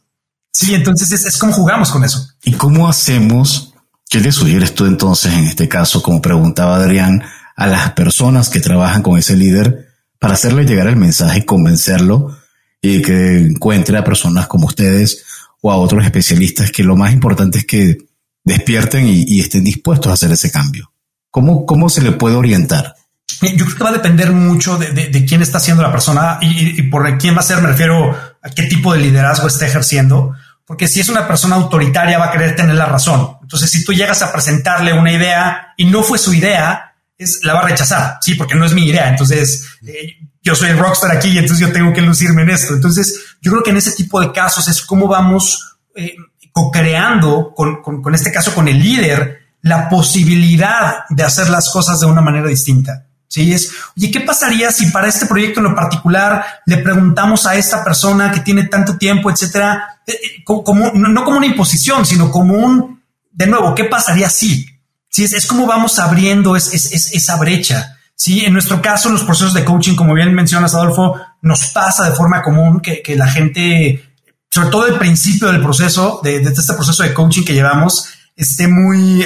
[0.52, 2.28] Sí, entonces es, como jugamos con eso.
[2.42, 3.74] ¿Y cómo hacemos?
[4.08, 7.22] ¿Qué le sugieres tú entonces en este caso, como preguntaba Adrián,
[7.56, 12.36] a las personas que trabajan con ese líder para hacerle llegar el mensaje y convencerlo
[12.82, 15.24] y que encuentre a personas como ustedes
[15.62, 17.98] o a otros especialistas que lo más importante es que
[18.44, 20.92] despierten y, estén dispuestos a hacer ese cambio?
[21.30, 22.96] ¿Cómo, cómo se le puede orientar?
[23.42, 27.18] Yo creo que va a depender mucho de, quién está siendo la persona y, por
[27.18, 30.34] quién va a ser, me refiero a qué tipo de liderazgo está ejerciendo.
[30.64, 33.38] Porque si es una persona autoritaria va a querer tener la razón.
[33.42, 37.54] Entonces, si tú llegas a presentarle una idea y no fue su idea, es, la
[37.54, 38.18] va a rechazar.
[38.20, 39.08] Sí, porque no es mi idea.
[39.08, 42.74] Entonces, eh, yo soy el rockstar aquí y entonces yo tengo que lucirme en esto.
[42.74, 46.14] Entonces, yo creo que en ese tipo de casos es cómo vamos eh,
[46.52, 52.06] co-creando con, con este caso con el líder la posibilidad de hacer las cosas de
[52.06, 53.06] una manera distinta.
[53.30, 57.54] Sí, es, oye, ¿qué pasaría si para este proyecto en lo particular le preguntamos a
[57.54, 62.28] esta persona que tiene tanto tiempo, etcétera, eh, eh, como, no como una imposición, sino
[62.28, 64.66] como un, de nuevo, ¿qué pasaría si?
[65.08, 67.98] Sí, es, es como vamos abriendo es, esa brecha.
[68.16, 72.16] Sí, en nuestro caso, los procesos de coaching, como bien mencionas, Adolfo, nos pasa de
[72.16, 74.12] forma común que, la gente,
[74.50, 79.24] sobre todo el principio del proceso, de, este proceso de coaching que llevamos, esté muy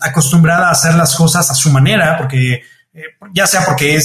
[0.00, 2.62] acostumbrada a hacer las cosas a su manera, porque
[3.32, 4.00] ya sea porque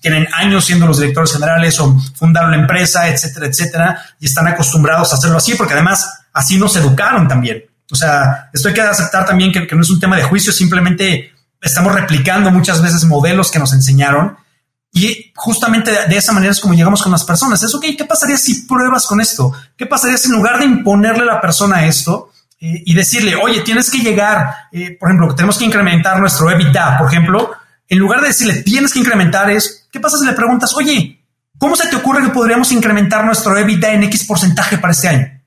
[0.00, 5.12] tienen años siendo los directores generales o fundaron la empresa, etcétera, etcétera, y están acostumbrados
[5.12, 7.64] a hacerlo así, porque además así nos educaron también.
[7.90, 11.32] O sea, esto hay que aceptar también que, no es un tema de juicio, simplemente
[11.60, 14.36] estamos replicando muchas veces modelos que nos enseñaron
[14.92, 17.62] y justamente de, esa manera es como llegamos con las personas.
[17.62, 19.52] Es ok, ¿qué pasaría si pruebas con esto?
[19.76, 22.30] ¿Qué pasaría si en lugar de imponerle a la persona esto
[22.60, 26.98] eh, y decirle, oye, tienes que llegar, eh, por ejemplo, tenemos que incrementar nuestro EBITDA,
[26.98, 27.50] por ejemplo,
[27.90, 31.22] en lugar de decirle tienes que incrementar es, ¿qué pasa si le preguntas, oye,
[31.58, 35.42] ¿cómo se te ocurre que podríamos incrementar nuestro EBITDA en X porcentaje para este año?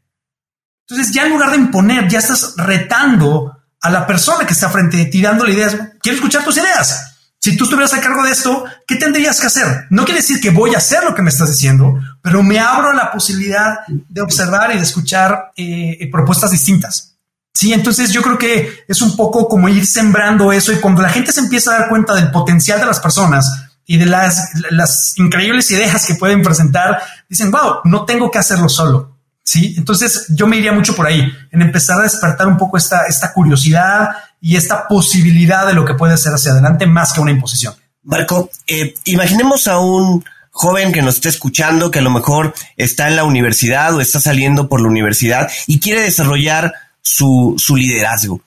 [0.88, 5.02] Entonces ya en lugar de imponer, ya estás retando a la persona que está frente
[5.02, 5.78] a ti dándole ideas.
[6.02, 7.14] Quiero escuchar tus ideas.
[7.40, 9.88] Si tú estuvieras a cargo de esto, ¿qué tendrías que hacer?
[9.90, 12.90] No quiere decir que voy a hacer lo que me estás diciendo, pero me abro
[12.90, 17.13] a la posibilidad de observar y de escuchar eh, propuestas distintas.
[17.54, 21.10] Sí, entonces yo creo que es un poco como ir sembrando eso y cuando la
[21.10, 23.46] gente se empieza a dar cuenta del potencial de las personas
[23.86, 29.18] y de las, increíbles ideas que pueden presentar, dicen, wow, no tengo que hacerlo solo.
[29.44, 33.06] Sí, entonces yo me iría mucho por ahí, en empezar a despertar un poco esta,
[33.08, 37.32] esta curiosidad y esta posibilidad de lo que puede ser hacia adelante más que una
[37.32, 37.76] imposición.
[38.04, 43.08] Marco, eh, imaginemos a un joven que nos esté escuchando, que a lo mejor está
[43.08, 48.42] en la universidad o está saliendo por la universidad y quiere desarrollar su, su liderazgo.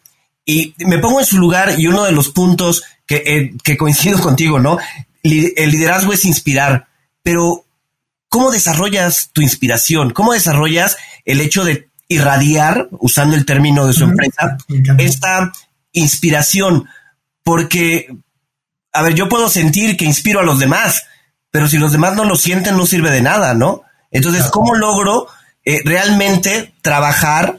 [0.44, 4.20] Y me pongo en su lugar y uno de los puntos que, eh, que coincido
[4.22, 4.78] contigo, ¿no?
[5.22, 6.86] El liderazgo es inspirar,
[7.22, 7.64] pero
[8.28, 10.12] ¿cómo desarrollas tu inspiración?
[10.12, 14.56] ¿Cómo desarrollas el hecho de irradiar, usando el término de su empresa,
[14.98, 15.52] esta
[15.90, 16.88] inspiración?
[17.42, 18.14] Porque,
[18.92, 21.06] a ver, yo puedo sentir que inspiro a los demás,
[21.50, 23.82] pero si los demás no lo sienten, no sirve de nada, ¿no?
[24.12, 25.26] Entonces, ¿cómo logro
[25.64, 27.58] eh, realmente trabajar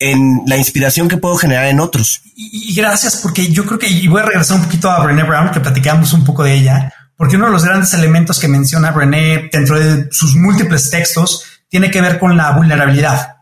[0.00, 2.22] en la inspiración que puedo generar en otros.
[2.34, 5.50] Y, gracias, porque yo creo que, y voy a regresar un poquito a Brené Brown,
[5.50, 9.50] que platicamos un poco de ella, porque uno de los grandes elementos que menciona Brené
[9.52, 13.36] dentro de sus múltiples textos tiene que ver con la vulnerabilidad.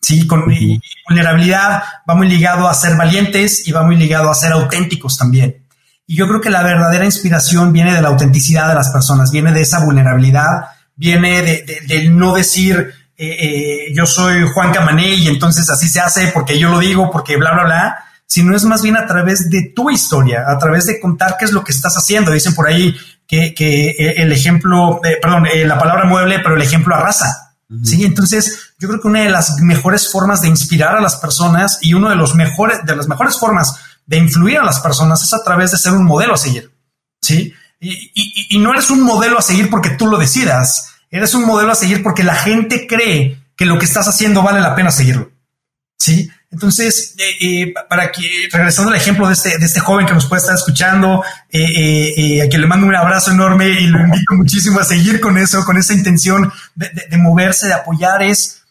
[0.00, 0.44] Sí, con
[1.08, 5.66] vulnerabilidad va muy ligado a ser valientes y va muy ligado a ser auténticos también.
[6.06, 9.52] Y yo creo que la verdadera inspiración viene de la autenticidad de las personas, viene
[9.52, 13.36] de esa vulnerabilidad, viene de, de no decir, eh,
[13.88, 17.36] eh, yo soy Juan Camané y entonces así se hace porque yo lo digo, porque
[17.36, 20.98] bla, bla, bla, sino es más bien a través de tu historia, a través de
[20.98, 22.32] contar qué es lo que estás haciendo.
[22.32, 22.96] Dicen por ahí
[23.26, 27.40] que, que eh, el ejemplo, perdón, la palabra mueble, pero el ejemplo arrasa.
[27.82, 31.78] Sí, entonces yo creo que una de las mejores formas de inspirar a las personas
[31.80, 33.74] y uno de los mejores, de las mejores formas
[34.06, 36.70] de influir a las personas es a través de ser un modelo a seguir.
[37.22, 41.32] Sí, y, y, y no eres un modelo a seguir porque tú lo decidas, Eres
[41.34, 44.74] un modelo a seguir porque la gente cree que lo que estás haciendo vale la
[44.74, 45.30] pena seguirlo.
[45.96, 46.28] Sí.
[46.50, 50.26] Entonces, eh, eh, para que, regresando al ejemplo de este, de este joven que nos
[50.26, 51.22] puede estar escuchando,
[51.52, 55.38] eh, a quien le mando un abrazo enorme y lo invito muchísimo a seguir con
[55.38, 58.64] eso, con esa intención de, de, moverse, de apoyar, es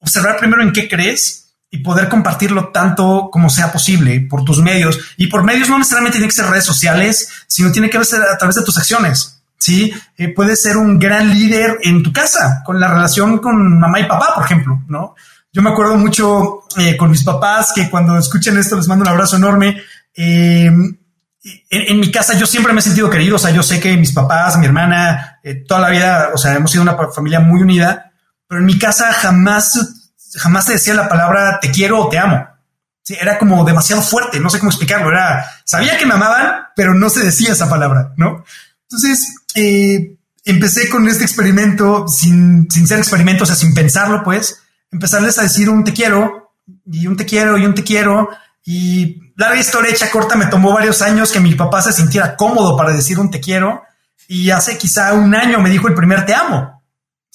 [0.00, 4.98] observar primero en qué crees y poder compartirlo tanto como sea posible por tus medios.
[5.16, 8.36] Y por medios no necesariamente tiene que ser redes sociales, sino tiene que ser a
[8.36, 9.35] través de tus acciones.
[9.58, 9.92] ¿Sí?
[10.16, 14.04] Eh, puedes ser un gran líder en tu casa, con la relación con mamá y
[14.04, 15.14] papá, por ejemplo, ¿no?
[15.52, 19.08] Yo me acuerdo mucho eh, con mis papás que cuando escuchen esto les mando un
[19.08, 19.82] abrazo enorme.
[20.14, 20.70] Eh,
[21.70, 24.12] en, mi casa yo siempre me he sentido querido, o sea, yo sé que mis
[24.12, 28.12] papás, mi hermana, toda la vida, o sea, hemos sido una familia muy unida,
[28.48, 32.46] pero en mi casa jamás, jamás te decía la palabra te quiero o te amo.
[33.02, 35.10] Sí, era como demasiado fuerte, no sé cómo explicarlo.
[35.10, 38.44] Era, sabía que me amaban, pero no se decía esa palabra, ¿no?
[38.82, 44.62] Entonces, eh, empecé con este experimento sin, sin ser experimento, o sea, sin pensarlo, pues,
[44.92, 46.52] empezarles a decir un te quiero
[46.90, 48.28] y un te quiero y un te quiero.
[48.64, 52.76] Y larga historia hecha corta, me tomó varios años que mi papá se sintiera cómodo
[52.76, 53.82] para decir un te quiero.
[54.28, 56.82] Y hace quizá un año me dijo el primer te amo.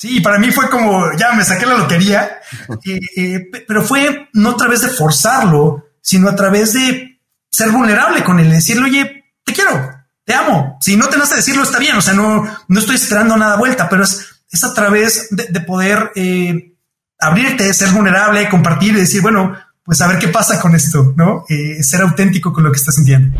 [0.01, 2.39] Sí, para mí fue como, ya me saqué la lotería,
[2.85, 7.19] eh, eh, pero fue no a través de forzarlo, sino a través de
[7.51, 9.90] ser vulnerable con él, decirle, oye, te quiero,
[10.23, 10.77] te amo.
[10.81, 13.89] Si no te nace decirlo, está bien, o sea, no, no estoy esperando nada vuelta,
[13.89, 16.73] pero es, es a través de, poder eh,
[17.19, 21.43] abrirte, ser vulnerable, compartir y decir, bueno, pues a ver qué pasa con esto, ¿no?
[21.49, 23.35] Eh, ser auténtico con lo que estás sintiendo.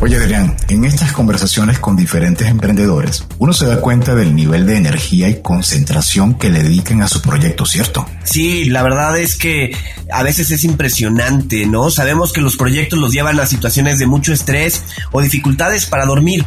[0.00, 4.76] Oye, Adrián, en estas conversaciones con diferentes emprendedores, uno se da cuenta del nivel de
[4.76, 8.06] energía y concentración que le dedican a su proyecto, ¿cierto?
[8.24, 9.76] Sí, la verdad es que
[10.10, 11.90] a veces es impresionante, ¿no?
[11.90, 16.46] Sabemos que los proyectos los llevan a situaciones de mucho estrés o dificultades para dormir.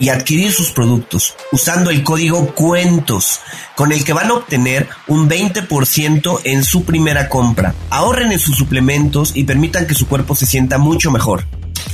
[0.00, 3.40] y adquirir sus productos usando el código cuentos
[3.76, 7.74] con el que van a obtener un 20% en su primera compra.
[7.90, 11.44] Ahorren en sus suplementos y permitan que su cuerpo se sienta mucho mejor.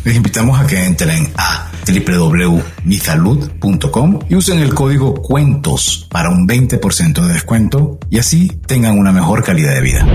[0.05, 7.27] Les invitamos a que entren a www.misalud.com y usen el código cuentos para un 20%
[7.27, 10.07] de descuento y así tengan una mejor calidad de vida.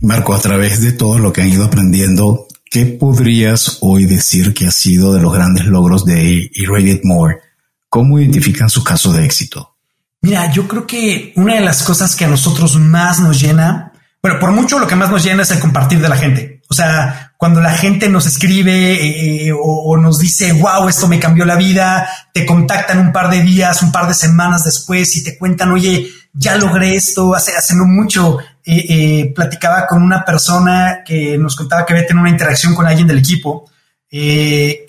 [0.00, 4.64] Marco, a través de todo lo que han ido aprendiendo ¿Qué podrías hoy decir que
[4.64, 7.40] ha sido de los grandes logros de Irradiate More?
[7.88, 9.74] ¿Cómo identifican su caso de éxito?
[10.22, 13.90] Mira, yo creo que una de las cosas que a nosotros más nos llena,
[14.22, 16.62] bueno, por mucho lo que más nos llena es el compartir de la gente.
[16.68, 21.18] O sea, cuando la gente nos escribe eh, eh, o, nos dice, wow, esto me
[21.18, 25.24] cambió la vida, te contactan un par de días, un par de semanas después y
[25.24, 30.24] te cuentan, oye, ya logré esto, hace, hace no mucho eh, eh, platicaba con una
[30.24, 33.70] persona que nos contaba que había tenido una interacción con alguien del equipo.
[34.10, 34.86] Eh,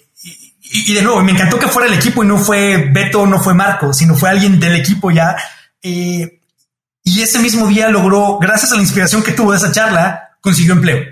[0.64, 3.54] y, de nuevo, me encantó que fuera el equipo y no fue Beto, no fue
[3.54, 5.36] Marco, sino fue alguien del equipo ya.
[5.82, 10.74] y ese mismo día logró, gracias a la inspiración que tuvo de esa charla, consiguió
[10.74, 11.04] empleo.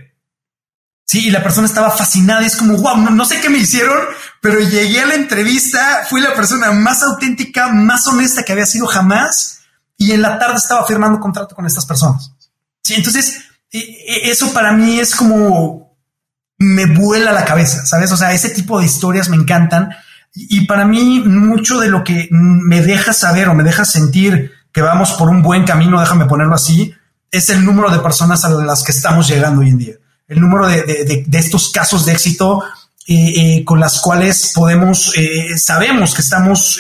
[1.06, 3.98] Sí, y la persona estaba fascinada es como, wow, no, no, sé qué me hicieron,
[4.41, 8.86] pero llegué a la entrevista, fui la persona más auténtica, más honesta que había sido
[8.86, 9.62] jamás
[9.98, 12.32] y en la tarde estaba firmando contrato con estas personas.
[12.89, 15.95] Sí, entonces e, e, eso para mí es como
[16.58, 18.12] me vuela la cabeza, ¿sabes?
[18.12, 19.91] O sea, ese tipo de historias me encantan
[20.34, 24.82] y para mí mucho de lo que me deja saber o me deja sentir que
[24.82, 26.91] vamos por un buen camino, déjame ponerlo así,
[27.30, 29.93] es el número de personas a las que estamos llegando hoy en día.
[30.28, 32.63] El número de, estos casos de éxito
[33.08, 36.80] eh, eh, con las cuales podemos, eh, sabemos que estamos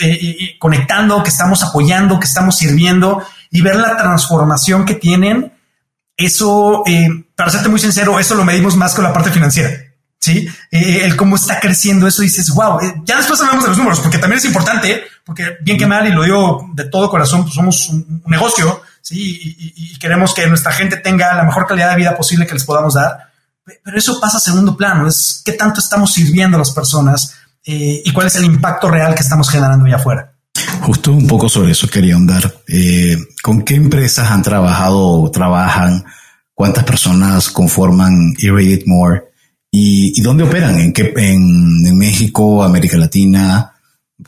[0.57, 5.53] conectando, que estamos apoyando, que estamos sirviendo y ver la transformación que tienen
[6.19, 9.71] eso, eh, para serte muy sincero, eso lo medimos más con la parte financiera.
[10.19, 13.77] Sí, eh, el cómo está creciendo eso, dices, wow, eh, ya después hablamos de los
[13.77, 17.43] números, porque también es importante, porque bien que mal, y lo digo de todo corazón,
[17.43, 19.39] pues somos un, negocio, sí,
[19.77, 22.95] y, queremos que nuestra gente tenga la mejor calidad de vida posible que les podamos
[22.95, 23.29] dar.
[23.83, 28.11] Pero eso pasa a segundo plano, es qué tanto estamos sirviendo a las personas y
[28.11, 30.33] cuál es el impacto real que estamos generando allá afuera.
[30.89, 32.51] Justo un poco sobre eso quería andar.
[32.67, 36.03] Eh, ¿Con qué empresas han trabajado o trabajan?
[36.55, 39.21] ¿Cuántas personas conforman Irradiate More?
[39.69, 40.79] ¿Y, dónde operan?
[40.79, 43.71] ¿En, qué, en, México, América Latina?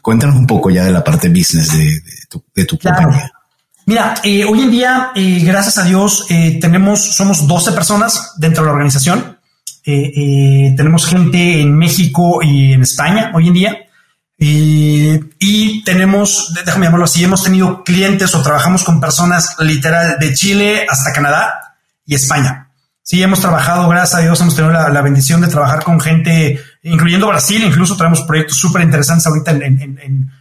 [0.03, 3.31] Cuéntanos un poco ya de la parte business de, tu, compañía.
[3.87, 8.67] Mira, eh, hoy en día, eh, gracias a Dios, tenemos, somos 12 personas dentro de
[8.67, 9.39] la organización.
[9.83, 13.77] tenemos gente en México y en España hoy en día.
[14.43, 20.87] Y, tenemos, déjame llamarlo así, hemos tenido clientes o trabajamos con personas literal de Chile
[20.89, 21.75] hasta Canadá
[22.07, 22.71] y España.
[23.03, 27.27] Sí, hemos trabajado, gracias a Dios, hemos tenido la, bendición de trabajar con gente, incluyendo
[27.27, 30.31] Brasil, incluso tenemos proyectos súper interesantes ahorita en, en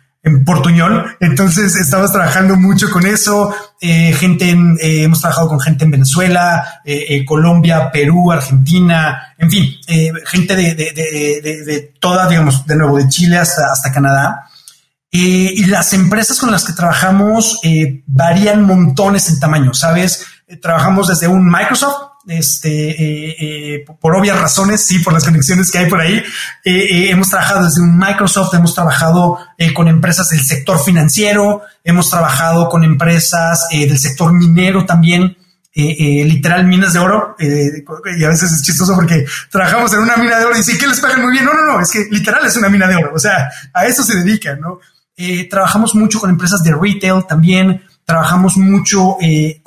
[0.44, 1.16] Portuñol.
[1.18, 3.54] Entonces estamos trabajando mucho con eso.
[3.80, 9.74] Eh, gente, eh, hemos trabajado con gente en Venezuela, eh, Colombia, Perú, Argentina, en fin,
[10.26, 14.46] gente de, de, de, de, toda, digamos, de nuevo, de Chile hasta, hasta Canadá.
[15.10, 17.58] y las empresas con las que trabajamos
[18.06, 20.26] varían montones en tamaño, ¿sabes?
[20.60, 25.78] trabajamos desde un Microsoft este, eh, eh, por obvias razones, sí, por las conexiones que
[25.78, 26.22] hay por ahí.
[26.64, 29.38] Eh, hemos trabajado desde un Microsoft, hemos trabajado
[29.74, 35.36] con empresas del sector financiero, hemos trabajado con empresas del sector minero también.
[35.72, 40.44] literal minas de oro y a veces es chistoso porque trabajamos en una mina de
[40.44, 41.44] oro y dicen que les pagan muy bien.
[41.44, 43.12] No, no, no, es que literal es una mina de oro.
[43.14, 44.78] O sea, a eso se dedican, ¿no?
[45.50, 47.82] trabajamos mucho con empresas de retail también.
[48.10, 49.62] Trabajamos mucho eh,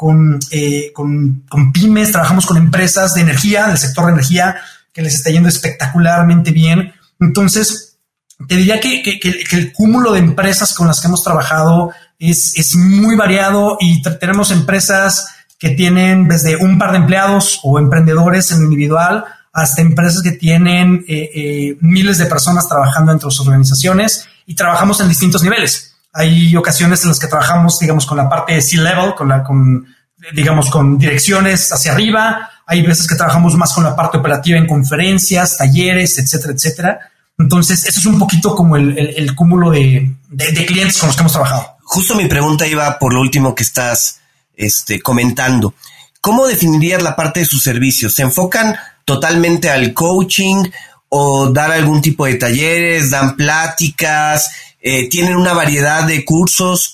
[0.51, 4.57] eh, con, con, pymes, trabajamos con empresas de energía, del sector de energía,
[4.91, 6.91] que les está yendo espectacularmente bien.
[7.21, 7.99] Entonces,
[8.45, 9.17] te diría que,
[9.53, 14.51] el cúmulo de empresas con las que hemos trabajado es, es muy variado y tenemos
[14.51, 15.25] empresas
[15.57, 19.23] que tienen desde un par de empleados o emprendedores en individual
[19.53, 25.07] hasta empresas que tienen eh, miles de personas trabajando entre sus organizaciones y trabajamos en
[25.07, 25.92] distintos niveles.
[26.13, 29.87] Hay ocasiones en las que trabajamos, digamos, con la parte C-level, con la, con,
[30.33, 32.51] digamos, con direcciones hacia arriba.
[32.67, 36.99] Hay veces que trabajamos más con la parte operativa en conferencias, talleres, etcétera, etcétera.
[37.37, 41.21] Entonces, eso es un poquito como el, el, cúmulo de, de, clientes con los que
[41.21, 41.77] hemos trabajado.
[41.83, 44.21] Justo mi pregunta iba por lo último que estás
[44.55, 45.73] este, comentando.
[46.21, 48.13] ¿Cómo definirías la parte de sus servicios?
[48.13, 50.63] ¿Se enfocan totalmente al coaching
[51.09, 54.51] o dar algún tipo de talleres, dan pláticas?
[54.85, 56.91] Eh, tienen una variedad de cursos.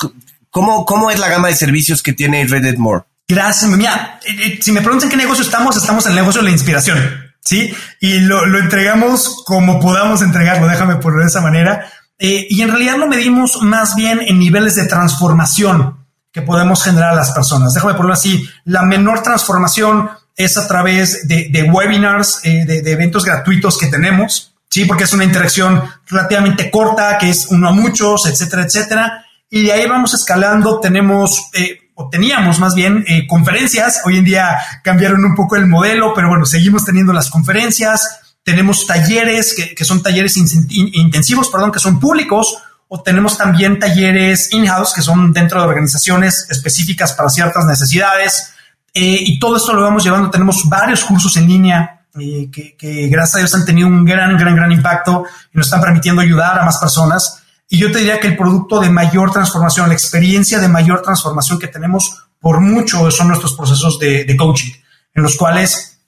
[0.51, 3.03] ¿Cómo, ¿Cómo es la gama de servicios que tiene Reddit More?
[3.27, 3.69] Gracias.
[3.71, 6.53] Mira, eh, eh, si me preguntan qué negocio estamos, estamos en el negocio de la
[6.53, 6.99] inspiración.
[7.43, 10.67] Sí, y lo, lo entregamos como podamos entregarlo.
[10.67, 11.91] Déjame ponerlo de esa manera.
[12.19, 17.15] y en realidad lo medimos más bien en niveles de transformación que podemos generar a
[17.15, 17.73] las personas.
[17.73, 18.47] Déjame ponerlo así.
[18.65, 24.53] La menor transformación es a través de, de webinars, de, de, eventos gratuitos que tenemos.
[24.70, 29.26] Sí, porque es una interacción relativamente corta, que es uno a muchos, etcétera, etcétera.
[29.49, 30.80] Y de ahí vamos escalando.
[30.80, 34.01] Tenemos, eh, o teníamos más bien, eh, conferencias.
[34.05, 38.20] Hoy en día cambiaron un poco el modelo, pero bueno, seguimos teniendo las conferencias.
[38.43, 42.57] Tenemos talleres, que, son talleres intensivos, perdón, que son públicos,
[42.88, 48.53] o tenemos también talleres in-house, que son dentro de organizaciones específicas para ciertas necesidades.
[48.93, 50.30] Eh, y todo esto lo vamos llevando.
[50.30, 51.98] Tenemos varios cursos en línea
[52.51, 56.22] que, gracias a Dios han tenido un gran, gran, gran impacto y nos están permitiendo
[56.22, 57.43] ayudar a más personas.
[57.67, 61.59] Y yo te diría que el producto de mayor transformación, la experiencia de mayor transformación
[61.59, 64.74] que tenemos por mucho son nuestros procesos de, coaching,
[65.13, 65.99] en los cuales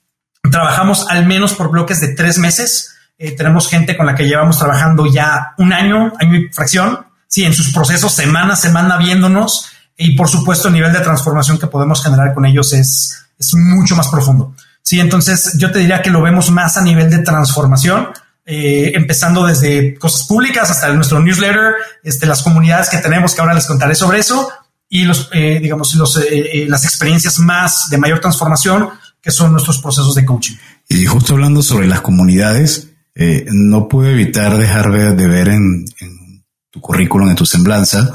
[0.50, 2.94] trabajamos al menos por bloques de tres meses.
[3.18, 7.44] Eh, tenemos gente con la que llevamos trabajando ya un año, año y fracción, sí,
[7.44, 11.66] en sus procesos semana a semana viéndonos y por supuesto el nivel de transformación que
[11.66, 14.54] podemos generar con ellos es, es mucho más profundo.
[14.82, 18.08] Sí, entonces yo te diría que lo vemos más a nivel de transformación,
[18.44, 23.54] eh, empezando desde cosas públicas hasta nuestro newsletter, este, las comunidades que tenemos, que ahora
[23.54, 24.50] les contaré sobre eso,
[24.88, 28.90] y los, eh, digamos, los, eh, las experiencias más de mayor transformación,
[29.22, 30.56] que son nuestros procesos de coaching.
[30.88, 36.80] Y justo hablando sobre las comunidades, no pude evitar dejar de ver en, en tu
[36.80, 38.10] currículum, en tu semblanza,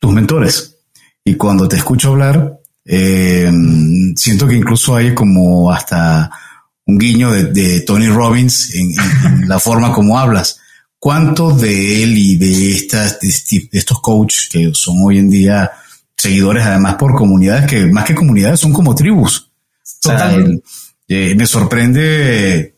[0.00, 0.78] tus mentores.
[1.24, 3.50] Y cuando te escucho hablar, eh,
[4.16, 6.30] siento que incluso hay como hasta
[6.86, 10.58] un guiño de, Tony Robbins en, la forma como hablas.
[10.98, 15.70] ¿Cuánto de él y de, estas, estos coaches que son hoy en día
[16.16, 19.50] seguidores, además por comunidades que más que comunidades son como tribus?
[21.08, 22.76] Eh, me sorprende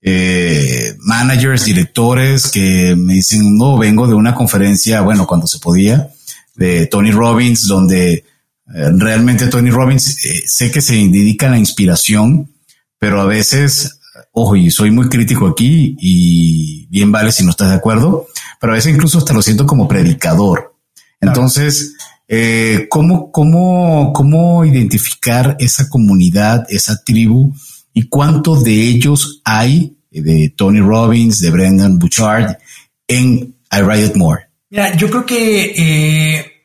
[0.00, 6.08] eh, managers, directores que me dicen, no, vengo de una conferencia, bueno, cuando se podía,
[6.54, 8.24] de Tony Robbins, donde
[8.66, 12.50] realmente Tony Robbins, eh, sé que se dedica a la inspiración,
[12.98, 14.00] pero a veces,
[14.32, 18.26] ojo, y soy muy crítico aquí y bien vale si no estás de acuerdo,
[18.60, 20.74] pero a veces incluso hasta lo siento como predicador.
[21.20, 21.94] Entonces,
[22.28, 27.54] eh, ¿cómo, cómo, ¿cómo identificar esa comunidad, esa tribu
[27.92, 32.56] y cuánto de ellos hay de Tony Robbins, de Brendan Bouchard
[33.06, 34.48] en I Riot More?
[34.70, 36.55] Mira, yo creo que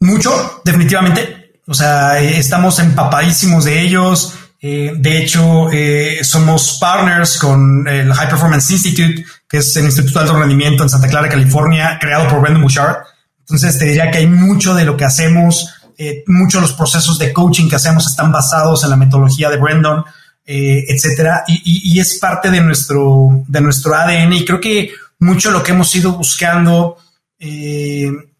[0.00, 1.52] mucho, definitivamente.
[1.66, 4.34] O sea, estamos empapadísimos de ellos.
[4.60, 10.18] Eh, de hecho, eh, somos partners con el High Performance Institute, que es el Instituto
[10.18, 12.96] de Alto Rendimiento en Santa Clara, California, creado por Brendan Bouchard.
[13.40, 17.18] Entonces, te diría que hay mucho de lo que hacemos, eh, muchos de los procesos
[17.18, 20.04] de coaching que hacemos están basados en la metodología de Brendan,
[20.50, 24.32] etcétera, y, y, es parte de nuestro, de nuestro ADN.
[24.32, 26.96] Y creo que mucho de lo que hemos ido buscando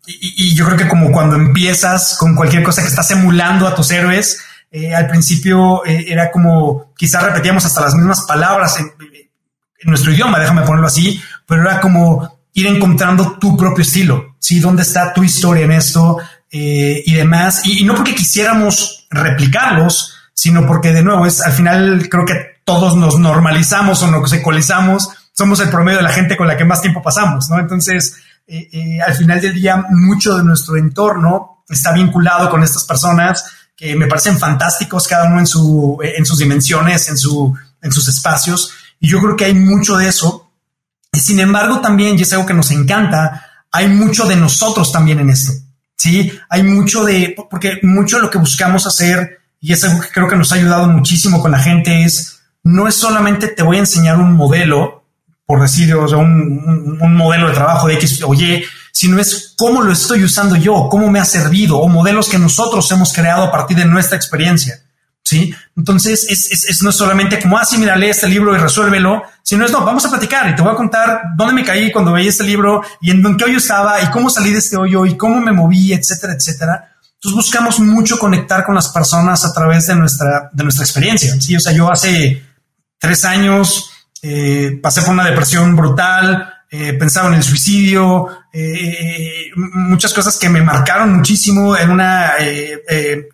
[0.09, 3.74] y, y, yo creo que como cuando empiezas con cualquier cosa que estás emulando a
[3.74, 4.40] tus héroes,
[4.96, 8.92] al principio era como quizás repetíamos hasta las mismas palabras en,
[9.78, 14.59] en nuestro idioma, déjame ponerlo así, pero era como ir encontrando tu propio estilo, ¿sí?
[14.59, 16.18] ¿Dónde está tu historia en esto
[16.50, 17.62] eh, y demás?
[17.64, 22.96] Y, no porque quisiéramos replicarlos, sino porque de nuevo es al final creo que todos
[22.96, 26.82] nos normalizamos o nos ecualizamos, somos el promedio de la gente con la que más
[26.82, 27.59] tiempo pasamos, ¿no?
[27.61, 28.16] Entonces,
[28.49, 33.44] eh, eh, al final del día, mucho de nuestro entorno está vinculado con estas personas
[33.76, 38.09] que me parecen fantásticos, cada uno en, su, en sus dimensiones, en, su, en sus
[38.09, 38.72] espacios.
[38.99, 40.51] Y yo creo que hay mucho de eso.
[41.12, 45.20] Y sin embargo, también, y es algo que nos encanta, hay mucho de nosotros también
[45.20, 45.53] en esto.
[45.94, 50.09] Sí, hay mucho de, porque mucho de lo que buscamos hacer, y es algo que
[50.09, 53.76] creo que nos ha ayudado muchísimo con la gente, es no es solamente te voy
[53.76, 54.97] a enseñar un modelo,
[55.49, 59.55] por decir, o sea, un, un modelo de trabajo de X o Y, sino es
[59.57, 63.44] cómo lo estoy usando yo, cómo me ha servido, o modelos que nosotros hemos creado
[63.44, 64.82] a partir de nuestra experiencia.
[65.24, 65.55] ¿sí?
[65.74, 69.72] Entonces, es, no solamente como, ah, sí, mira, lee este libro y resuélvelo, sino es,
[69.72, 72.44] no, vamos a platicar y te voy a contar dónde me caí cuando veía este
[72.44, 75.53] libro y en, qué hoyo estaba y cómo salí de este hoyo y cómo me
[75.53, 76.94] moví, etcétera, etcétera.
[77.14, 81.57] Entonces buscamos mucho conectar con las personas a través de nuestra, de nuestra experiencia, ¿sí?
[81.57, 82.44] O sea, yo hace
[82.99, 83.90] tres años
[84.22, 90.48] eh, pasé por una depresión brutal, eh, pensaba en el suicidio, eh, muchas cosas que
[90.48, 92.32] me marcaron muchísimo en una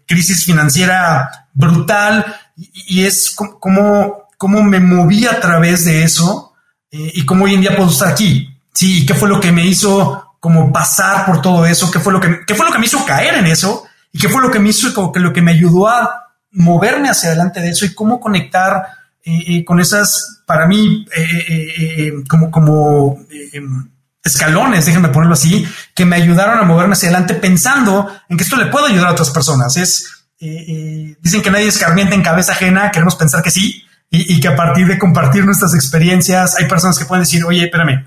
[0.06, 2.24] crisis financiera brutal.
[2.56, 6.54] Y, es como, como me moví a través de eso
[6.90, 8.48] eh, y cómo hoy en día puedo estar aquí.
[8.72, 12.12] Sí, y qué fue lo que me hizo como pasar por todo eso, qué fue
[12.12, 14.50] lo que, qué fue lo que me hizo caer en eso y qué fue lo
[14.50, 17.86] que me hizo, como que lo que me ayudó a moverme hacia adelante de eso
[17.86, 18.86] y cómo conectar
[19.24, 21.06] eh, eh, con esas, para mí,
[22.28, 23.18] como, como
[24.22, 28.56] escalones, déjenme ponerlo así, que me ayudaron a moverme hacia adelante pensando en que esto
[28.56, 29.76] le puedo ayudar a otras personas.
[29.76, 33.84] Es, dicen que nadie escarmienta en cabeza ajena, queremos pensar que sí,
[34.16, 38.06] y, que a partir de compartir nuestras experiencias, hay personas que pueden decir, oye, espérame,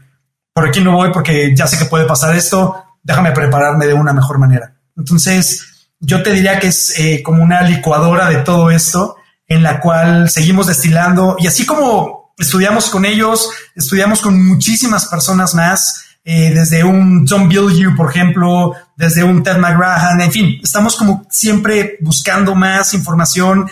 [0.53, 4.13] por aquí no voy porque ya sé que puede pasar esto, déjame prepararme de una
[4.13, 4.73] mejor manera.
[4.95, 9.16] Entonces, yo te diría que es eh, como una licuadora de todo esto
[9.47, 15.55] en la cual seguimos destilando y así como estudiamos con ellos, estudiamos con muchísimas personas
[15.55, 20.95] más, eh, desde un John Bilyeu, por ejemplo, desde un Ted McGrahan, en fin, estamos
[20.95, 23.69] como siempre buscando más información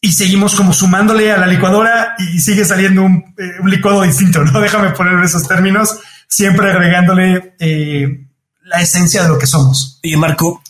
[0.00, 4.60] y seguimos como sumándole a la licuadora y sigue saliendo un, eh, licuado distinto, ¿no?
[4.60, 8.26] Déjame poner esos términos, siempre agregándole eh,
[8.64, 10.00] la esencia de lo que somos.
[10.02, 10.62] Y Marco,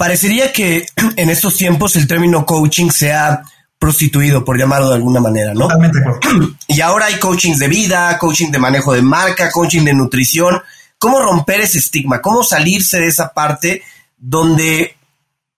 [0.00, 0.86] parecería que
[1.16, 3.42] en estos tiempos el término coaching sea
[3.78, 5.68] prostituido, por llamarlo de alguna manera, ¿no?
[5.68, 5.98] Totalmente.
[6.68, 10.62] Y ahora hay coachings de vida, coaching de manejo de marca, coaching de nutrición.
[10.98, 12.22] ¿Cómo romper ese estigma?
[12.22, 13.82] ¿Cómo salirse de esa parte
[14.16, 14.96] donde,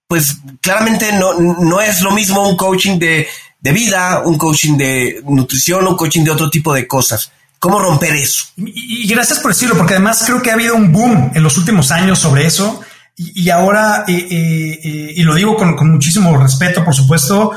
[0.07, 3.27] pues, claramente no, no es lo mismo un coaching de,
[3.61, 7.31] de vida, un coaching de nutrición, un coaching de otro tipo de cosas?
[7.59, 8.43] ¿Cómo romper eso?
[8.57, 11.91] Y, gracias por decirlo, porque además creo que ha habido un boom en los últimos
[11.91, 12.81] años sobre eso.
[13.15, 17.51] Y, ahora, eh, eh, eh, y lo digo con, con muchísimo respeto, por supuesto,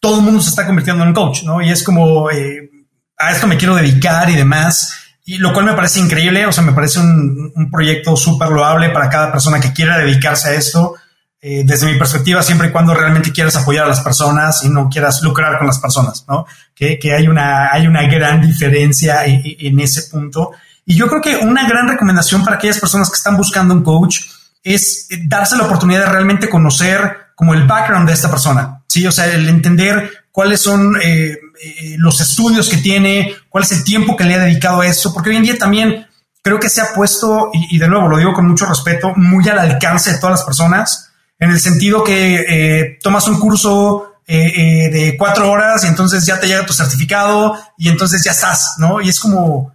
[0.00, 1.60] todo el mundo se está convirtiendo en coach, ¿no?
[1.62, 2.70] Y es como, eh,
[3.16, 4.92] a esto me quiero dedicar y demás,
[5.24, 8.90] y lo cual me parece increíble, o sea, me parece un, un proyecto súper loable
[8.90, 10.94] para cada persona que quiera dedicarse a esto.
[11.40, 14.88] Eh, desde mi perspectiva, siempre y cuando realmente quieras apoyar a las personas y no
[14.88, 16.46] quieras lucrar con las personas, ¿no?
[16.74, 20.50] Que, que hay, una, hay una gran diferencia en, en ese punto.
[20.84, 24.22] Y yo creo que una gran recomendación para aquellas personas que están buscando un coach
[24.62, 28.82] es darse la oportunidad de realmente conocer como el background de esta persona.
[28.88, 33.72] Sí, o sea, el entender cuáles son eh, eh, los estudios que tiene, cuál es
[33.72, 36.06] el tiempo que le ha dedicado a eso, porque hoy en día también
[36.42, 39.58] creo que se ha puesto, y, de nuevo lo digo con mucho respeto, muy al
[39.58, 45.50] alcance de todas las personas, en el sentido que eh, tomas un curso de cuatro
[45.50, 49.00] horas y entonces ya te llega tu certificado y entonces ya estás, ¿no?
[49.00, 49.72] Y es como,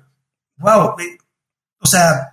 [0.57, 0.95] wow,
[1.79, 2.32] o sea,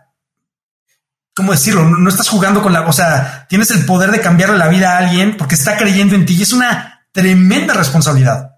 [1.35, 1.85] ¿cómo decirlo?
[1.85, 4.99] No, estás jugando con la, o sea, tienes el poder de cambiarle la vida a
[4.99, 8.51] alguien porque está creyendo en ti y es una tremenda responsabilidad.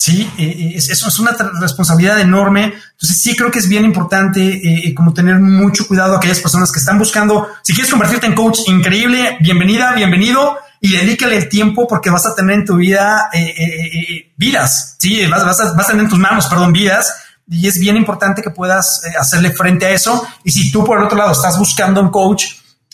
[0.00, 2.72] Sí, eso es una responsabilidad enorme.
[2.92, 6.40] Entonces sí creo que es bien importante eh, eh, como tener mucho cuidado a aquellas
[6.40, 7.48] personas que están buscando.
[7.62, 12.34] Si quieres convertirte en coach, increíble, bienvenida, bienvenido y dedícale el tiempo porque vas a
[12.34, 14.96] tener en tu vida eh, vidas.
[14.98, 17.12] Sí, vas, vas, a, vas a tener en tus manos, perdón, vidas
[17.50, 20.26] y es bien importante que puedas eh, hacerle frente a eso.
[20.44, 22.46] Y si tú por el otro lado estás buscando un coach,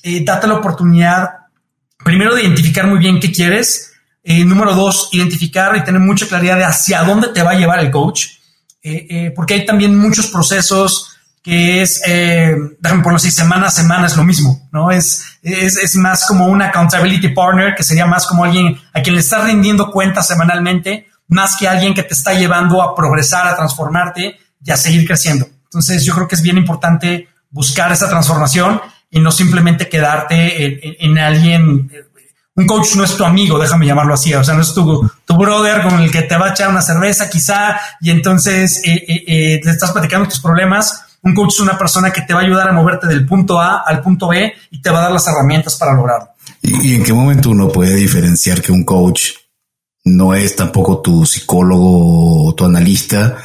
[0.02, 1.30] eh, date la oportunidad
[2.04, 3.92] primero de identificar muy bien qué quieres.
[4.22, 7.80] Eh, número dos, identificar y tener mucha claridad de hacia dónde te va a llevar
[7.80, 8.28] el coach.
[9.34, 14.16] porque hay también muchos procesos que es, eh, déjame ponerlo así, semana a semana es
[14.16, 14.90] lo mismo, ¿no?
[14.90, 19.14] Es, es, es, más como un accountability partner, que sería más como alguien a quien
[19.14, 23.56] le estás rindiendo cuentas semanalmente, más que alguien que te está llevando a progresar, a
[23.56, 25.46] transformarte y a seguir creciendo.
[25.64, 31.18] Entonces yo creo que es bien importante buscar esa transformación y no simplemente quedarte en,
[31.18, 31.90] alguien.
[32.56, 35.36] Un coach no es tu amigo, déjame llamarlo así, o sea, no es tu, tu
[35.36, 39.24] brother con el que te va a echar una cerveza quizá y entonces eh, eh,
[39.26, 42.42] eh, le estás platicando tus problemas un coach es una persona que te va a
[42.44, 45.26] ayudar a moverte del punto A al punto B y te va a dar las
[45.26, 46.28] herramientas para lograrlo.
[46.60, 49.30] ¿Y, en qué momento uno puede diferenciar que un coach
[50.04, 53.38] no es tampoco tu psicólogo o tu analista?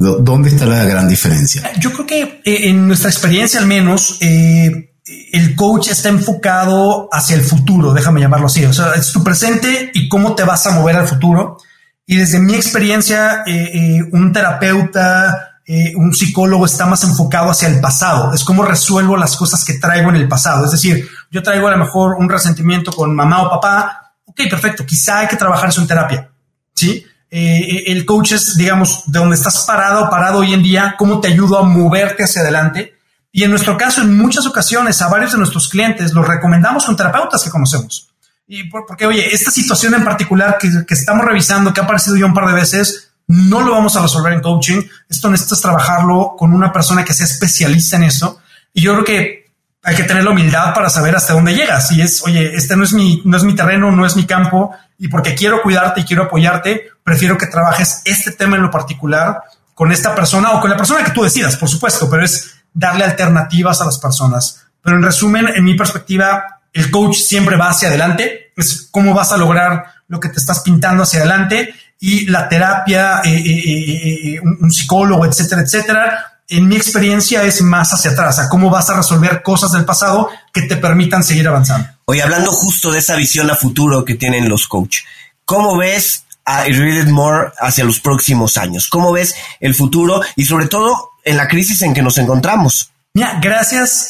[0.00, 1.70] ¿Dónde está la gran diferencia?
[1.78, 4.94] Yo creo que eh, en nuestra experiencia al menos, eh,
[5.30, 8.64] el coach está enfocado hacia el futuro, déjame llamarlo así.
[8.64, 11.58] O sea, es tu presente y cómo te vas a mover al futuro.
[12.06, 15.60] Y desde mi experiencia, eh, un terapeuta,
[15.96, 20.08] un psicólogo está más enfocado hacia el pasado, es cómo resuelvo las cosas que traigo
[20.08, 20.64] en el pasado.
[20.64, 24.84] Es decir, yo traigo a lo mejor un resentimiento con mamá o papá, ok, perfecto,
[24.84, 26.28] quizá hay que trabajar eso en terapia,
[26.74, 27.06] ¿sí?
[27.30, 31.28] Eh, el coach es, digamos, de donde estás parado, parado hoy en día, cómo te
[31.28, 32.94] ayudo a moverte hacia adelante.
[33.32, 36.96] Y en nuestro caso, en muchas ocasiones, a varios de nuestros clientes los recomendamos con
[36.96, 38.08] terapeutas que conocemos.
[38.48, 42.26] Y porque, oye, esta situación en particular que, que estamos revisando, que ha aparecido ya
[42.26, 44.82] un par de veces, no lo vamos a resolver en coaching.
[45.08, 48.40] Esto necesitas trabajarlo con una persona que sea especialista en eso.
[48.74, 49.39] Y yo creo que
[49.82, 51.90] hay que tener la humildad para saber hasta dónde llegas.
[51.92, 54.74] Y es, oye, este no es mi, no es mi terreno, no es mi campo.
[54.98, 59.42] Y porque quiero cuidarte y quiero apoyarte, prefiero que trabajes este tema en lo particular
[59.74, 63.04] con esta persona o con la persona que tú decidas, por supuesto, pero es darle
[63.04, 64.66] alternativas a las personas.
[64.82, 68.52] Pero en resumen, en mi perspectiva, el coach siempre va hacia adelante.
[68.56, 73.20] Es cómo vas a lograr lo que te estás pintando hacia adelante y la terapia,
[73.24, 78.48] eh, eh, eh, un, psicólogo, etcétera, etcétera, en mi experiencia es más hacia atrás, a
[78.48, 81.88] cómo vas a resolver cosas del pasado que te permitan seguir avanzando.
[82.04, 85.04] Hoy hablando justo de esa visión a futuro que tienen los coaches,
[85.44, 88.88] ¿cómo ves a Read More hacia los próximos años?
[88.88, 92.90] ¿Cómo ves el futuro y sobre todo en la crisis en que nos encontramos?
[93.14, 94.06] Mira, gracias,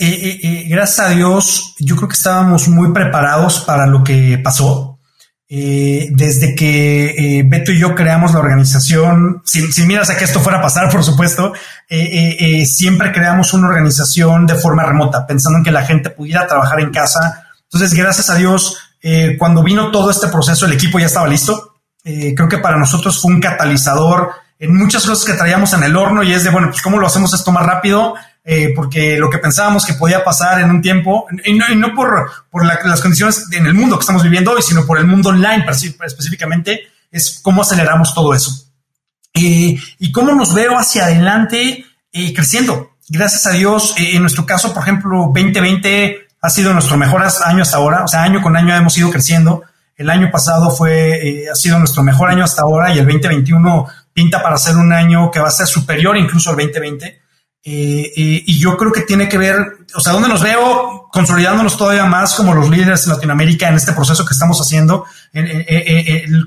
[0.68, 4.89] gracias a Dios, yo creo que estábamos muy preparados para lo que pasó.
[5.52, 10.38] Eh, desde que eh, Beto y yo creamos la organización, sin, miras a que esto
[10.38, 11.52] fuera a pasar, por supuesto,
[11.88, 16.78] eh, siempre creamos una organización de forma remota, pensando en que la gente pudiera trabajar
[16.78, 17.48] en casa.
[17.64, 18.78] Entonces, gracias a Dios,
[19.40, 21.80] cuando vino todo este proceso, el equipo ya estaba listo.
[22.04, 24.30] creo que para nosotros fue un catalizador
[24.60, 27.08] en muchas cosas que traíamos en el horno y es de, bueno, pues cómo lo
[27.08, 31.26] hacemos esto más rápido eh, porque lo que pensábamos que podía pasar en un tiempo,
[31.44, 34.98] y no, por, por las condiciones en el mundo que estamos viviendo hoy, sino por
[34.98, 36.80] el mundo online específicamente,
[37.10, 38.66] es cómo aceleramos todo eso.
[39.34, 42.96] Eh, y cómo nos veo hacia adelante eh, creciendo.
[43.08, 47.76] Gracias a Dios, en nuestro caso, por ejemplo, 2020 ha sido nuestro mejor año hasta
[47.76, 49.62] ahora, o sea, año con año hemos ido creciendo.
[49.96, 54.42] El año pasado fue, ha sido nuestro mejor año hasta ahora y el 2021 pinta
[54.42, 57.19] para ser un año que va a ser superior incluso al 2020.
[57.62, 59.58] Eh, y yo creo que tiene que ver,
[59.94, 63.92] o sea, donde nos veo consolidándonos todavía más como los líderes en Latinoamérica en este
[63.92, 65.04] proceso que estamos haciendo,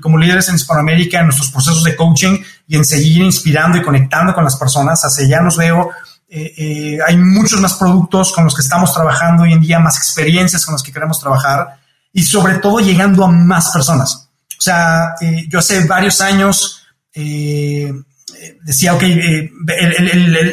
[0.02, 4.34] como líderes en Hispanoamérica en nuestros procesos de coaching y en seguir inspirando y conectando
[4.34, 5.04] con las personas.
[5.04, 5.90] Hacia allá nos veo.
[6.28, 9.98] Eh, eh, hay muchos más productos con los que estamos trabajando hoy en día, más
[9.98, 11.78] experiencias con las que queremos trabajar
[12.12, 14.30] y sobre todo llegando a más personas.
[14.58, 15.14] O sea,
[15.48, 16.82] yo hace varios años
[18.62, 19.52] decía, ok, eh,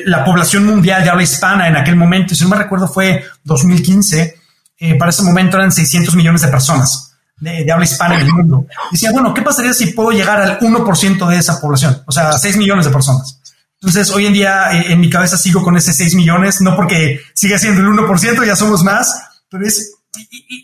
[0.06, 4.36] la población mundial de habla hispana en aquel momento, si no me recuerdo fue 2015,
[4.78, 7.12] eh, para ese momento eran 600 millones de personas
[7.42, 8.68] de, habla hispana en el mundo.
[8.92, 12.02] Decía, bueno, ¿qué pasaría si puedo llegar al 1% de esa población?
[12.06, 13.40] O sea, 6 millones de personas.
[13.82, 17.20] Entonces, hoy en día eh, en mi cabeza sigo con ese 6 millones, no porque
[17.34, 19.12] siga siendo el 1%, ya somos más,
[19.50, 19.96] pero es,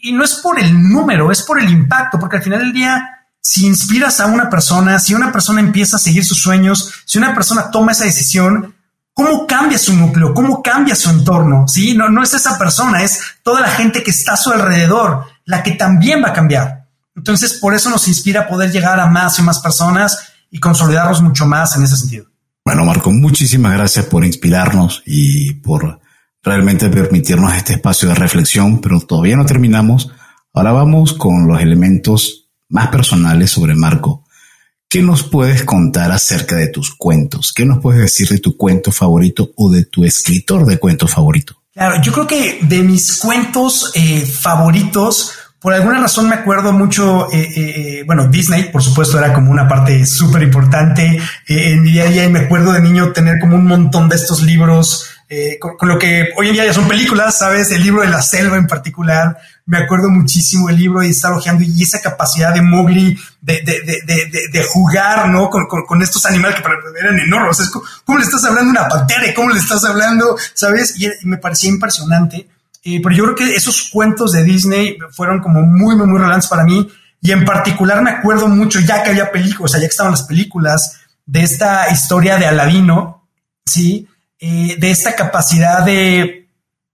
[0.03, 3.16] y no es por el número, es por el impacto, porque al final del día
[3.49, 7.33] si inspiras a una persona, si una persona empieza a seguir sus sueños, si una
[7.33, 8.75] persona toma esa decisión,
[9.13, 10.33] ¿cómo cambia su núcleo?
[10.33, 11.65] ¿Cómo cambia su entorno?
[11.65, 15.23] Sí, no, no es esa persona, es toda la gente que está a su alrededor,
[15.45, 16.89] la que también va a cambiar.
[17.15, 21.45] Entonces, por eso nos inspira poder llegar a más y más personas y consolidarnos mucho
[21.45, 22.25] más en ese sentido.
[22.65, 26.01] Bueno, Marco, muchísimas gracias por inspirarnos y por
[26.43, 30.11] realmente permitirnos este espacio de reflexión, pero todavía no terminamos.
[30.53, 34.25] Ahora vamos con los elementos más personales sobre Marco.
[34.89, 37.51] ¿Qué nos puedes contar acerca de tus cuentos?
[37.53, 41.61] ¿Qué nos puedes decir de tu cuento favorito o de tu escritor de cuento favorito?
[41.73, 47.27] Claro, yo creo que de mis cuentos eh, favoritos, por alguna razón me acuerdo mucho,
[47.31, 52.03] eh, eh, bueno, Disney, por supuesto, era como una parte súper importante en mi día
[52.03, 55.59] a día y me acuerdo de niño tener como un montón de estos libros eh,
[55.59, 57.71] con, lo que hoy en día ya son películas, ¿sabes?
[57.71, 59.37] El libro de la selva en particular,
[59.67, 63.81] me acuerdo muchísimo del libro y estar ojeando y esa capacidad de Mowgli de, de,
[63.81, 65.49] de, de jugar, ¿no?
[65.49, 66.63] Con, con, estos animales que
[67.01, 67.59] eran enormes.
[67.59, 67.69] Es
[68.05, 69.33] ¿Cómo le estás hablando a una pantera?
[69.35, 70.37] ¿Cómo le estás hablando?
[70.53, 70.97] ¿Sabes?
[70.97, 72.47] Y, me parecía impresionante.
[72.81, 76.49] Eh, pero yo creo que esos cuentos de Disney fueron como muy, muy, muy relevantes
[76.49, 76.89] para mí.
[77.19, 80.13] Y en particular me acuerdo mucho, ya que había películas, o sea, ya que estaban
[80.13, 83.27] las películas, de esta historia de Aladino,
[83.65, 84.07] ¿sí?
[84.39, 86.47] Eh, de esta capacidad de,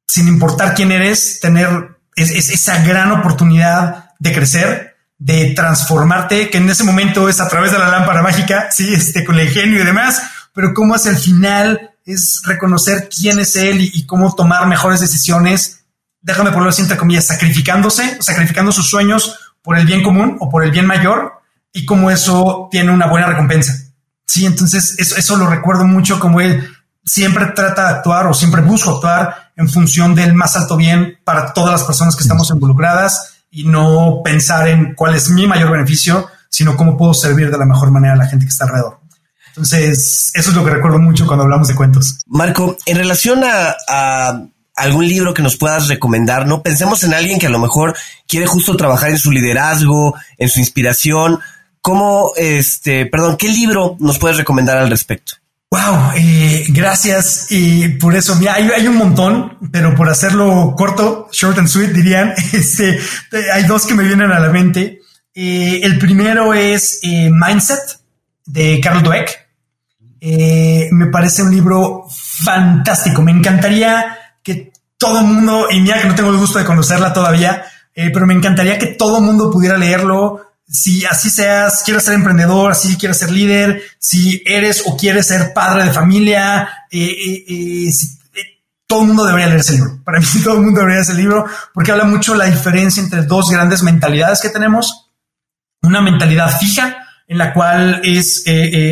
[0.08, 6.70] sin importar quién eres, tener es, esa gran oportunidad de crecer, de transformarte, que en
[6.70, 9.86] ese momento es a través de la lámpara mágica, sí, este, con el genio y
[9.86, 10.22] demás,
[10.54, 15.86] pero cómo hacia el final es reconocer quién es él y, cómo tomar mejores decisiones,
[16.22, 20.64] déjame ponerlo así entre comillas, sacrificándose, sacrificando sus sueños por el bien común o por
[20.64, 21.42] el bien mayor
[21.72, 23.74] y cómo eso tiene una buena recompensa.
[24.28, 26.70] Sí, entonces eso, eso lo recuerdo mucho como él
[27.06, 31.54] siempre trata de actuar o siempre busco actuar en función del más alto bien para
[31.54, 36.28] todas las personas que estamos involucradas y no pensar en cuál es mi mayor beneficio,
[36.50, 39.00] sino cómo puedo servir de la mejor manera a la gente que está alrededor.
[39.50, 42.22] Entonces, eso es lo que recuerdo mucho cuando hablamos de cuentos.
[42.26, 44.42] Marco, en relación a,
[44.76, 47.96] algún libro que nos puedas recomendar, no pensemos en alguien que a lo mejor
[48.28, 51.40] quiere justo trabajar en su liderazgo, en su inspiración.
[51.82, 55.34] ¿Cómo, este, perdón, qué libro nos puedes recomendar al respecto?
[55.74, 57.48] Wow, eh, gracias.
[57.50, 62.32] Y por eso, mira, hay, un montón, pero por hacerlo corto, short and sweet, dirían,
[62.54, 63.00] este,
[63.52, 65.02] hay dos que me vienen a la mente.
[65.34, 67.80] Eh, el primero es eh, Mindset
[68.46, 69.32] de Carl Dweck.
[70.92, 73.24] me parece un libro fantástico.
[73.24, 77.14] Me encantaría que todo el mundo, y mira que no tengo el gusto de conocerla
[77.14, 77.66] todavía,
[77.96, 82.72] pero me encantaría que todo el mundo pudiera leerlo si así seas, quieres ser emprendedor,
[82.72, 87.92] así quieres ser líder, si eres o quieres ser padre de familia, eh, eh, eh,
[88.88, 90.02] todo el mundo debería leer ese libro.
[90.04, 91.46] Para mí todo el mundo debería leer ese libro
[91.76, 95.12] porque habla mucho la diferencia entre dos grandes mentalidades que tenemos.
[95.84, 98.44] Una mentalidad fija en la cual es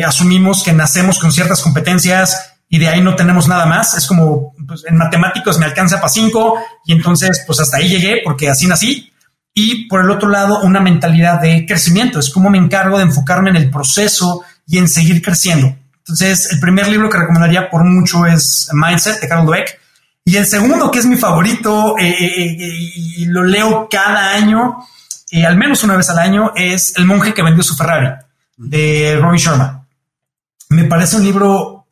[0.06, 3.96] asumimos que nacemos con ciertas competencias y de ahí no tenemos nada más.
[3.96, 8.20] Es como pues, en matemáticos me alcanza para cinco y entonces pues hasta ahí llegué
[8.24, 9.11] porque así nací
[9.54, 12.18] y por el otro lado una mentalidad de crecimiento.
[12.18, 15.76] Es como me encargo de enfocarme en el proceso y en seguir creciendo.
[15.98, 19.78] Entonces, el primer libro que recomendaría por mucho es Mindset de Carol Dweck.
[20.24, 22.72] Y el segundo, que es mi favorito eh, eh, eh,
[23.16, 24.78] y lo leo cada año,
[25.46, 28.08] al menos una vez al año, es El monje que vendió su Ferrari
[28.56, 29.86] de Robin Sharma.
[30.70, 31.86] Me parece un libro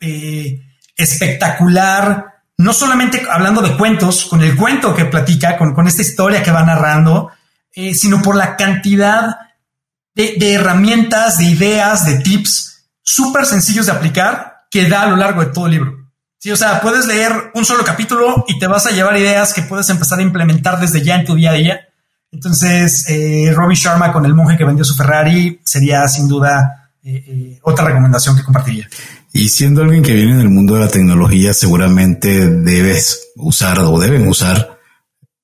[0.97, 2.27] espectacular,
[2.59, 6.51] no solamente hablando de cuentos, con el cuento que platica, con, con esta historia que
[6.51, 7.31] va narrando,
[7.75, 9.37] eh, sino por la cantidad
[10.15, 15.41] de, herramientas, de ideas, de tips súper sencillos de aplicar que da a lo largo
[15.41, 15.97] de todo el libro.
[16.39, 19.63] Sí, o sea, puedes leer un solo capítulo y te vas a llevar ideas que
[19.63, 21.81] puedes empezar a implementar desde ya en tu día a día.
[22.33, 27.25] Entonces, eh, Robbie Sharma con el monje que vendió su Ferrari sería sin duda eh,
[27.27, 28.89] eh, otra recomendación que compartiría.
[29.33, 34.27] Y siendo alguien que viene del mundo de la tecnología, seguramente debes usar o deben
[34.27, 34.80] usar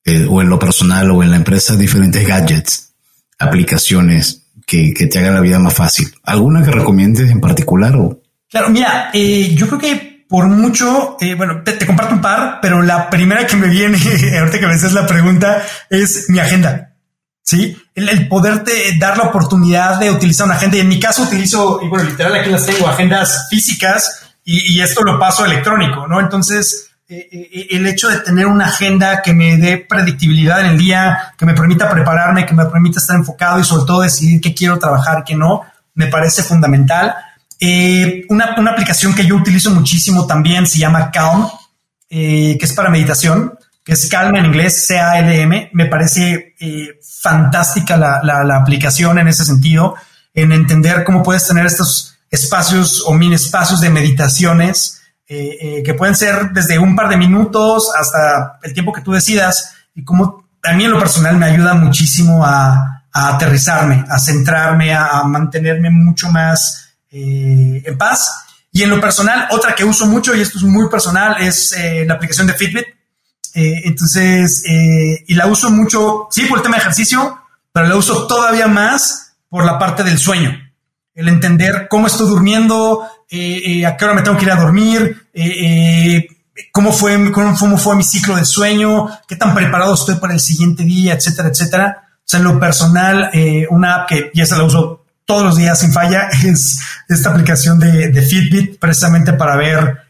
[0.07, 2.93] eh, o en lo personal o en la empresa diferentes gadgets,
[3.41, 6.15] aplicaciones que, te hagan la vida más fácil.
[6.23, 7.97] ¿Alguna que recomiendes en particular?
[7.97, 8.23] O?
[8.49, 12.83] Claro, mira, eh, yo creo que por mucho, eh, bueno, te, comparto un par, pero
[12.83, 13.99] la primera que me viene,
[14.39, 16.93] ahorita que me haces la pregunta, es mi agenda.
[17.43, 20.77] Sí, el, poderte dar la oportunidad de utilizar una agenda.
[20.77, 24.81] Y en mi caso utilizo, y bueno, literal aquí las tengo, agendas físicas y, y
[24.83, 26.21] esto lo paso electrónico, ¿no?
[26.21, 30.79] Entonces, eh, eh, el hecho de tener una agenda que me dé predictibilidad en el
[30.79, 34.53] día, que me permita prepararme, que me permita estar enfocado y sobre todo decidir qué
[34.53, 35.63] quiero trabajar, qué no,
[35.95, 37.15] me parece fundamental.
[37.61, 41.49] Eh, una, aplicación que yo utilizo muchísimo también se llama Calm,
[42.09, 45.71] que es para meditación, que es Calm en inglés, C-A-L-M.
[45.75, 46.57] Me parece
[47.23, 49.95] fantástica la, la aplicación en ese sentido,
[50.35, 54.96] en entender cómo puedes tener estos espacios o mini espacios de meditaciones
[55.29, 59.11] eh, eh, que pueden ser desde un par de minutos hasta el tiempo que tú
[59.11, 64.95] decidas y como a mí en lo personal me ayuda muchísimo a, aterrizarme, a centrarme,
[64.95, 68.45] a, mantenerme mucho más eh, en paz.
[68.71, 71.75] Y en lo personal, otra que uso mucho, y esto es muy personal, es
[72.05, 72.87] la aplicación de Fitbit.
[73.55, 77.41] entonces, y la uso mucho, sí, por el tema de ejercicio,
[77.73, 80.66] pero la uso todavía más por la parte del sueño.
[81.17, 84.57] El entender cómo estoy durmiendo, eh, eh, a qué hora me tengo que ir a
[84.57, 86.27] dormir, eh,
[86.71, 90.85] cómo, fue, cómo, fue mi ciclo de sueño, qué tan preparado estoy para el siguiente
[90.85, 92.03] día, etcétera, etcétera.
[92.19, 93.31] O sea, en lo personal,
[93.71, 97.79] una app que ya se la uso todos los días sin falla es esta aplicación
[97.79, 100.03] de, Fitbit, precisamente para ver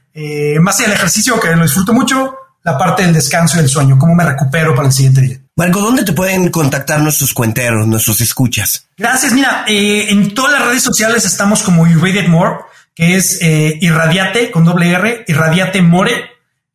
[0.61, 2.35] más allá del ejercicio, que lo disfruto mucho,
[2.65, 5.46] la parte del descanso y del sueño, cómo me recupero para el siguiente día.
[5.59, 8.89] Marco, ¿dónde te pueden contactar nuestros cuenteros, nuestros escuchas?
[8.99, 9.33] Gracias.
[9.33, 12.57] Mira, eh, en todas las redes sociales estamos como Irradiate More,
[12.95, 16.13] que es eh, Irradiate con doble R, Irradiate More.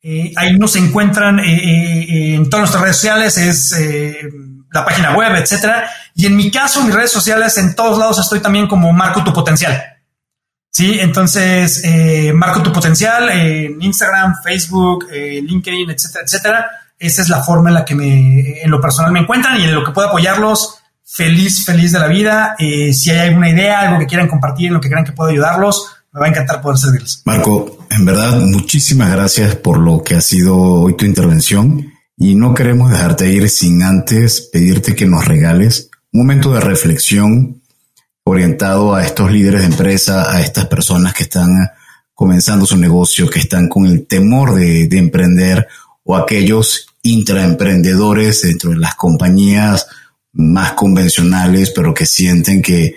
[0.02, 3.76] Eh, ahí nos encuentran en todas nuestras redes sociales, es
[4.72, 5.88] la página web, etcétera.
[6.16, 9.32] Y en mi caso, mis redes sociales, en todos lados estoy también como Marco Tu
[9.32, 9.80] Potencial.
[10.72, 11.84] Sí, entonces,
[12.34, 17.84] Marco Tu Potencial en Instagram, Facebook, LinkedIn, etcétera, etcétera esa es la forma en la
[17.84, 20.78] que me, en lo personal me encuentran y en lo que puedo apoyarlos.
[21.04, 22.56] Feliz, feliz de la vida.
[22.60, 25.32] Eh, si hay alguna idea, algo que quieran compartir, en lo que crean que puedo
[25.32, 27.24] ayudarlos, me va a encantar poder servirles.
[27.26, 32.54] Marco, en verdad, muchísimas gracias por lo que ha sido hoy tu intervención y no
[32.54, 37.64] queremos dejarte ir sin antes pedirte que nos regales un momento de reflexión
[38.24, 41.50] orientado a estos líderes de empresa, a estas personas que están
[42.14, 45.68] comenzando su negocio, que están con el temor de, de emprender
[46.04, 49.88] o aquellos intraemprendedores dentro de las compañías
[50.34, 52.96] más convencionales, pero que sienten que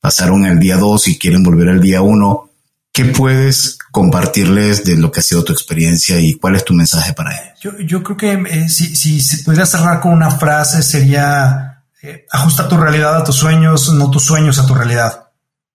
[0.00, 2.50] pasaron el día 2 y quieren volver al día 1.
[2.92, 7.12] ¿Qué puedes compartirles de lo que ha sido tu experiencia y cuál es tu mensaje
[7.14, 7.76] para ellos?
[7.86, 12.76] Yo, creo que eh, si, si, pudiera cerrar con una frase sería eh, ajusta tu
[12.76, 15.28] realidad a tus sueños, no tus sueños a tu realidad.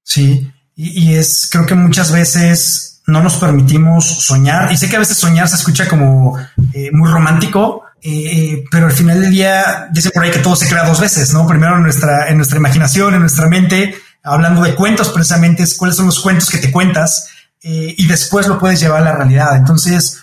[0.03, 0.51] Sí.
[0.75, 4.71] Y es, creo que muchas veces no nos permitimos soñar.
[4.71, 6.37] Y sé que a veces soñar se escucha como
[6.73, 10.67] eh, muy romántico, eh, pero al final del día dice por ahí que todo se
[10.67, 11.47] crea dos veces, ¿no?
[11.47, 15.95] Primero en nuestra, en nuestra imaginación, en nuestra mente, hablando de cuentos precisamente, es cuáles
[15.95, 17.29] son los cuentos que te cuentas
[17.63, 19.55] eh, y después lo puedes llevar a la realidad.
[19.55, 20.21] Entonces,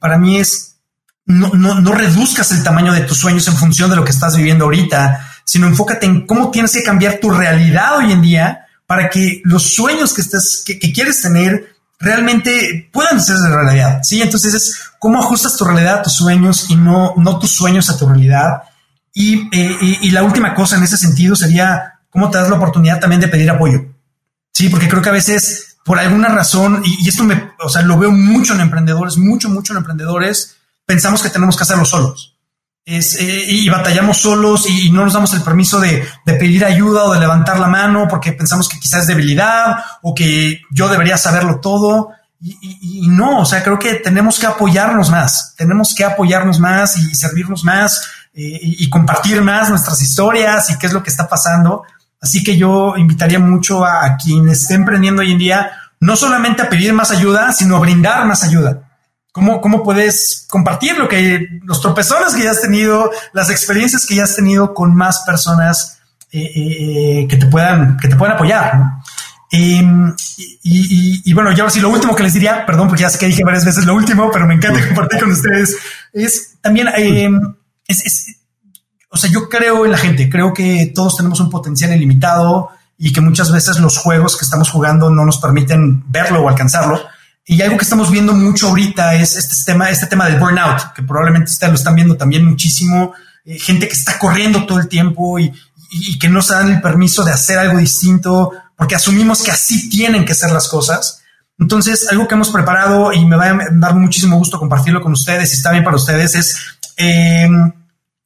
[0.00, 0.76] para mí es,
[1.26, 4.36] no, no, no reduzcas el tamaño de tus sueños en función de lo que estás
[4.36, 9.10] viviendo ahorita, sino enfócate en cómo tienes que cambiar tu realidad hoy en día para
[9.10, 11.71] que los sueños que, estés, que, que quieres tener
[12.02, 14.00] realmente puedan ser de realidad.
[14.02, 17.88] Sí, entonces es cómo ajustas tu realidad a tus sueños y no, no tus sueños
[17.88, 18.62] a tu realidad.
[19.14, 22.98] Y, eh, y, la última cosa en ese sentido sería cómo te das la oportunidad
[22.98, 23.84] también de pedir apoyo.
[24.52, 27.82] Sí, porque creo que a veces por alguna razón, y, y esto me, o sea,
[27.82, 32.31] lo veo mucho en emprendedores, mucho, mucho en emprendedores, pensamos que tenemos que hacerlo solos
[32.84, 37.12] es, eh, y batallamos solos y, no nos damos el permiso de, pedir ayuda o
[37.12, 41.60] de levantar la mano porque pensamos que quizás es debilidad o que yo debería saberlo
[41.60, 42.10] todo.
[42.44, 47.14] Y, no, o sea, creo que tenemos que apoyarnos más, tenemos que apoyarnos más y
[47.14, 48.02] servirnos más
[48.34, 51.84] eh, y, compartir más nuestras historias y qué es lo que está pasando.
[52.20, 55.70] Así que yo invitaría mucho a, a quien esté emprendiendo hoy en día,
[56.00, 58.81] no solamente a pedir más ayuda, sino a brindar más ayuda
[59.32, 64.16] ¿Cómo, ¿Cómo puedes compartir lo que los tropezones que ya has tenido, las experiencias que
[64.16, 68.74] ya has tenido con más personas eh, eh, que te puedan que te puedan apoyar?
[69.54, 70.14] Em,
[70.62, 73.26] y, bueno, ya ahora sí, lo último que les diría, perdón, porque ya sé que
[73.26, 75.76] dije varias veces lo último, pero me encanta compartir con ustedes,
[76.14, 77.54] es también, em,
[77.86, 78.36] es,
[79.10, 83.12] o sea, yo creo en la gente, creo que todos tenemos un potencial ilimitado y
[83.12, 86.98] que muchas veces los juegos que estamos jugando no nos permiten verlo o alcanzarlo.
[87.44, 91.02] Y algo que estamos viendo mucho ahorita es este tema, este tema del burnout, que
[91.02, 93.14] probablemente ustedes lo están viendo también muchísimo.
[93.44, 95.52] Eh, gente que está corriendo todo el tiempo y,
[96.18, 100.24] que no se dan el permiso de hacer algo distinto porque asumimos que así tienen
[100.24, 101.22] que ser las cosas.
[101.58, 105.50] Entonces, algo que hemos preparado y me va a dar muchísimo gusto compartirlo con ustedes,
[105.50, 106.56] si está bien para ustedes, es
[106.96, 107.72] em,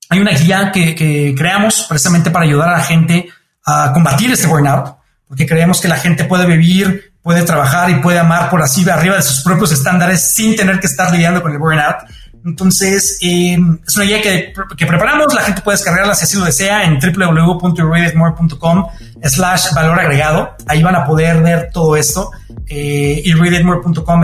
[0.08, 3.28] hay una guía que, creamos precisamente para ayudar a la gente
[3.64, 4.96] a combatir este burnout,
[5.26, 9.16] porque creemos que la gente puede vivir puede trabajar y puede amar por así arriba
[9.16, 11.96] de sus propios estándares sin tener que estar lidiando con el burnout.
[12.44, 16.44] Entonces, eh, es una guía que, que, preparamos, la gente puede descargarla si así lo
[16.44, 18.86] desea en www.irreaditmore.com
[19.24, 20.54] slash valor agregado.
[20.68, 22.30] Ahí van a poder ver todo esto.
[22.68, 23.24] Eh,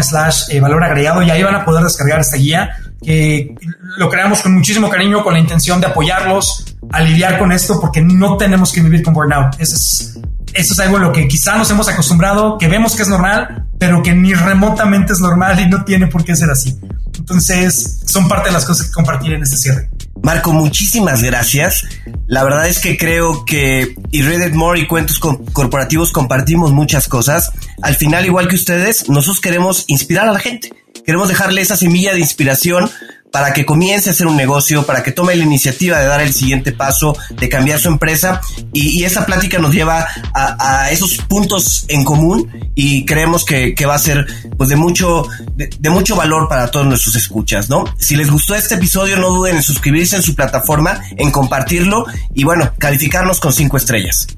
[0.00, 2.70] slash eh, valor agregado y ahí van a poder descargar esta guía
[3.02, 3.52] que
[3.96, 8.00] lo creamos con muchísimo cariño, con la intención de apoyarlos a lidiar con esto porque
[8.00, 9.54] no tenemos que vivir con burnout.
[9.58, 10.20] Ese es
[10.54, 13.66] eso es algo en lo que quizá nos hemos acostumbrado, que vemos que es normal,
[13.78, 16.78] pero que ni remotamente es normal y no tiene por qué ser así.
[17.18, 19.90] Entonces, son parte de las cosas que compartir en este cierre.
[20.22, 21.84] Marco, muchísimas gracias.
[22.26, 27.50] La verdad es que creo que y Reddit More y Cuentos Corporativos compartimos muchas cosas.
[27.82, 30.72] Al final, igual que ustedes, nosotros queremos inspirar a la gente.
[31.04, 32.88] Queremos dejarle esa semilla de inspiración
[33.32, 36.34] para que comience a hacer un negocio, para que tome la iniciativa de dar el
[36.34, 38.40] siguiente paso, de cambiar su empresa.
[38.72, 43.98] Y, esa plática nos lleva a, esos puntos en común y creemos que, va a
[43.98, 44.26] ser
[44.56, 45.26] pues de mucho,
[45.56, 47.84] de, mucho valor para todos nuestros escuchas, ¿no?
[47.98, 52.44] Si les gustó este episodio, no duden en suscribirse en su plataforma, en compartirlo y
[52.44, 54.28] bueno, calificarnos con cinco estrellas.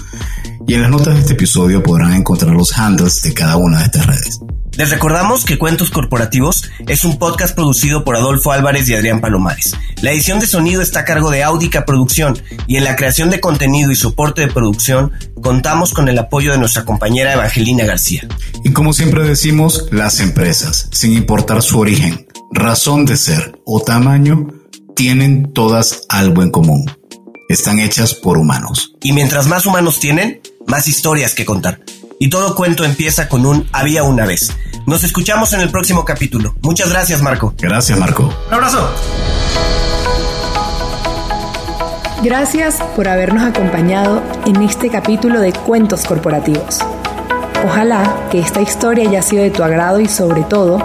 [0.67, 3.85] y en las notas de este episodio podrán encontrar los handles de cada una de
[3.85, 4.39] estas redes.
[4.79, 9.75] Les recordamos que Cuentos Corporativos es un podcast producido por Adolfo Álvarez y Adrián Palomares.
[10.03, 13.41] La edición de sonido está a cargo de Audica Producción y en la creación de
[13.41, 15.11] contenido y soporte de producción
[15.43, 18.29] contamos con el apoyo de nuestra compañera Evangelina García.
[18.63, 24.47] Y como siempre decimos, las empresas, sin importar su origen, razón de ser o tamaño,
[24.99, 26.85] tienen todas algo en común.
[27.49, 28.97] Están hechas por humanos.
[29.01, 31.79] Y mientras más humanos tienen, más historias que contar.
[32.19, 34.51] Y todo cuento empieza con un había una vez.
[34.89, 36.57] Nos escuchamos en el próximo capítulo.
[36.63, 37.55] Muchas gracias, Marco.
[37.59, 38.25] Gracias, Marco.
[38.49, 38.91] Un abrazo.
[42.25, 46.81] Gracias por habernos acompañado en este capítulo de Cuentos Corporativos.
[47.65, 50.85] Ojalá que esta historia haya sido de tu agrado y sobre todo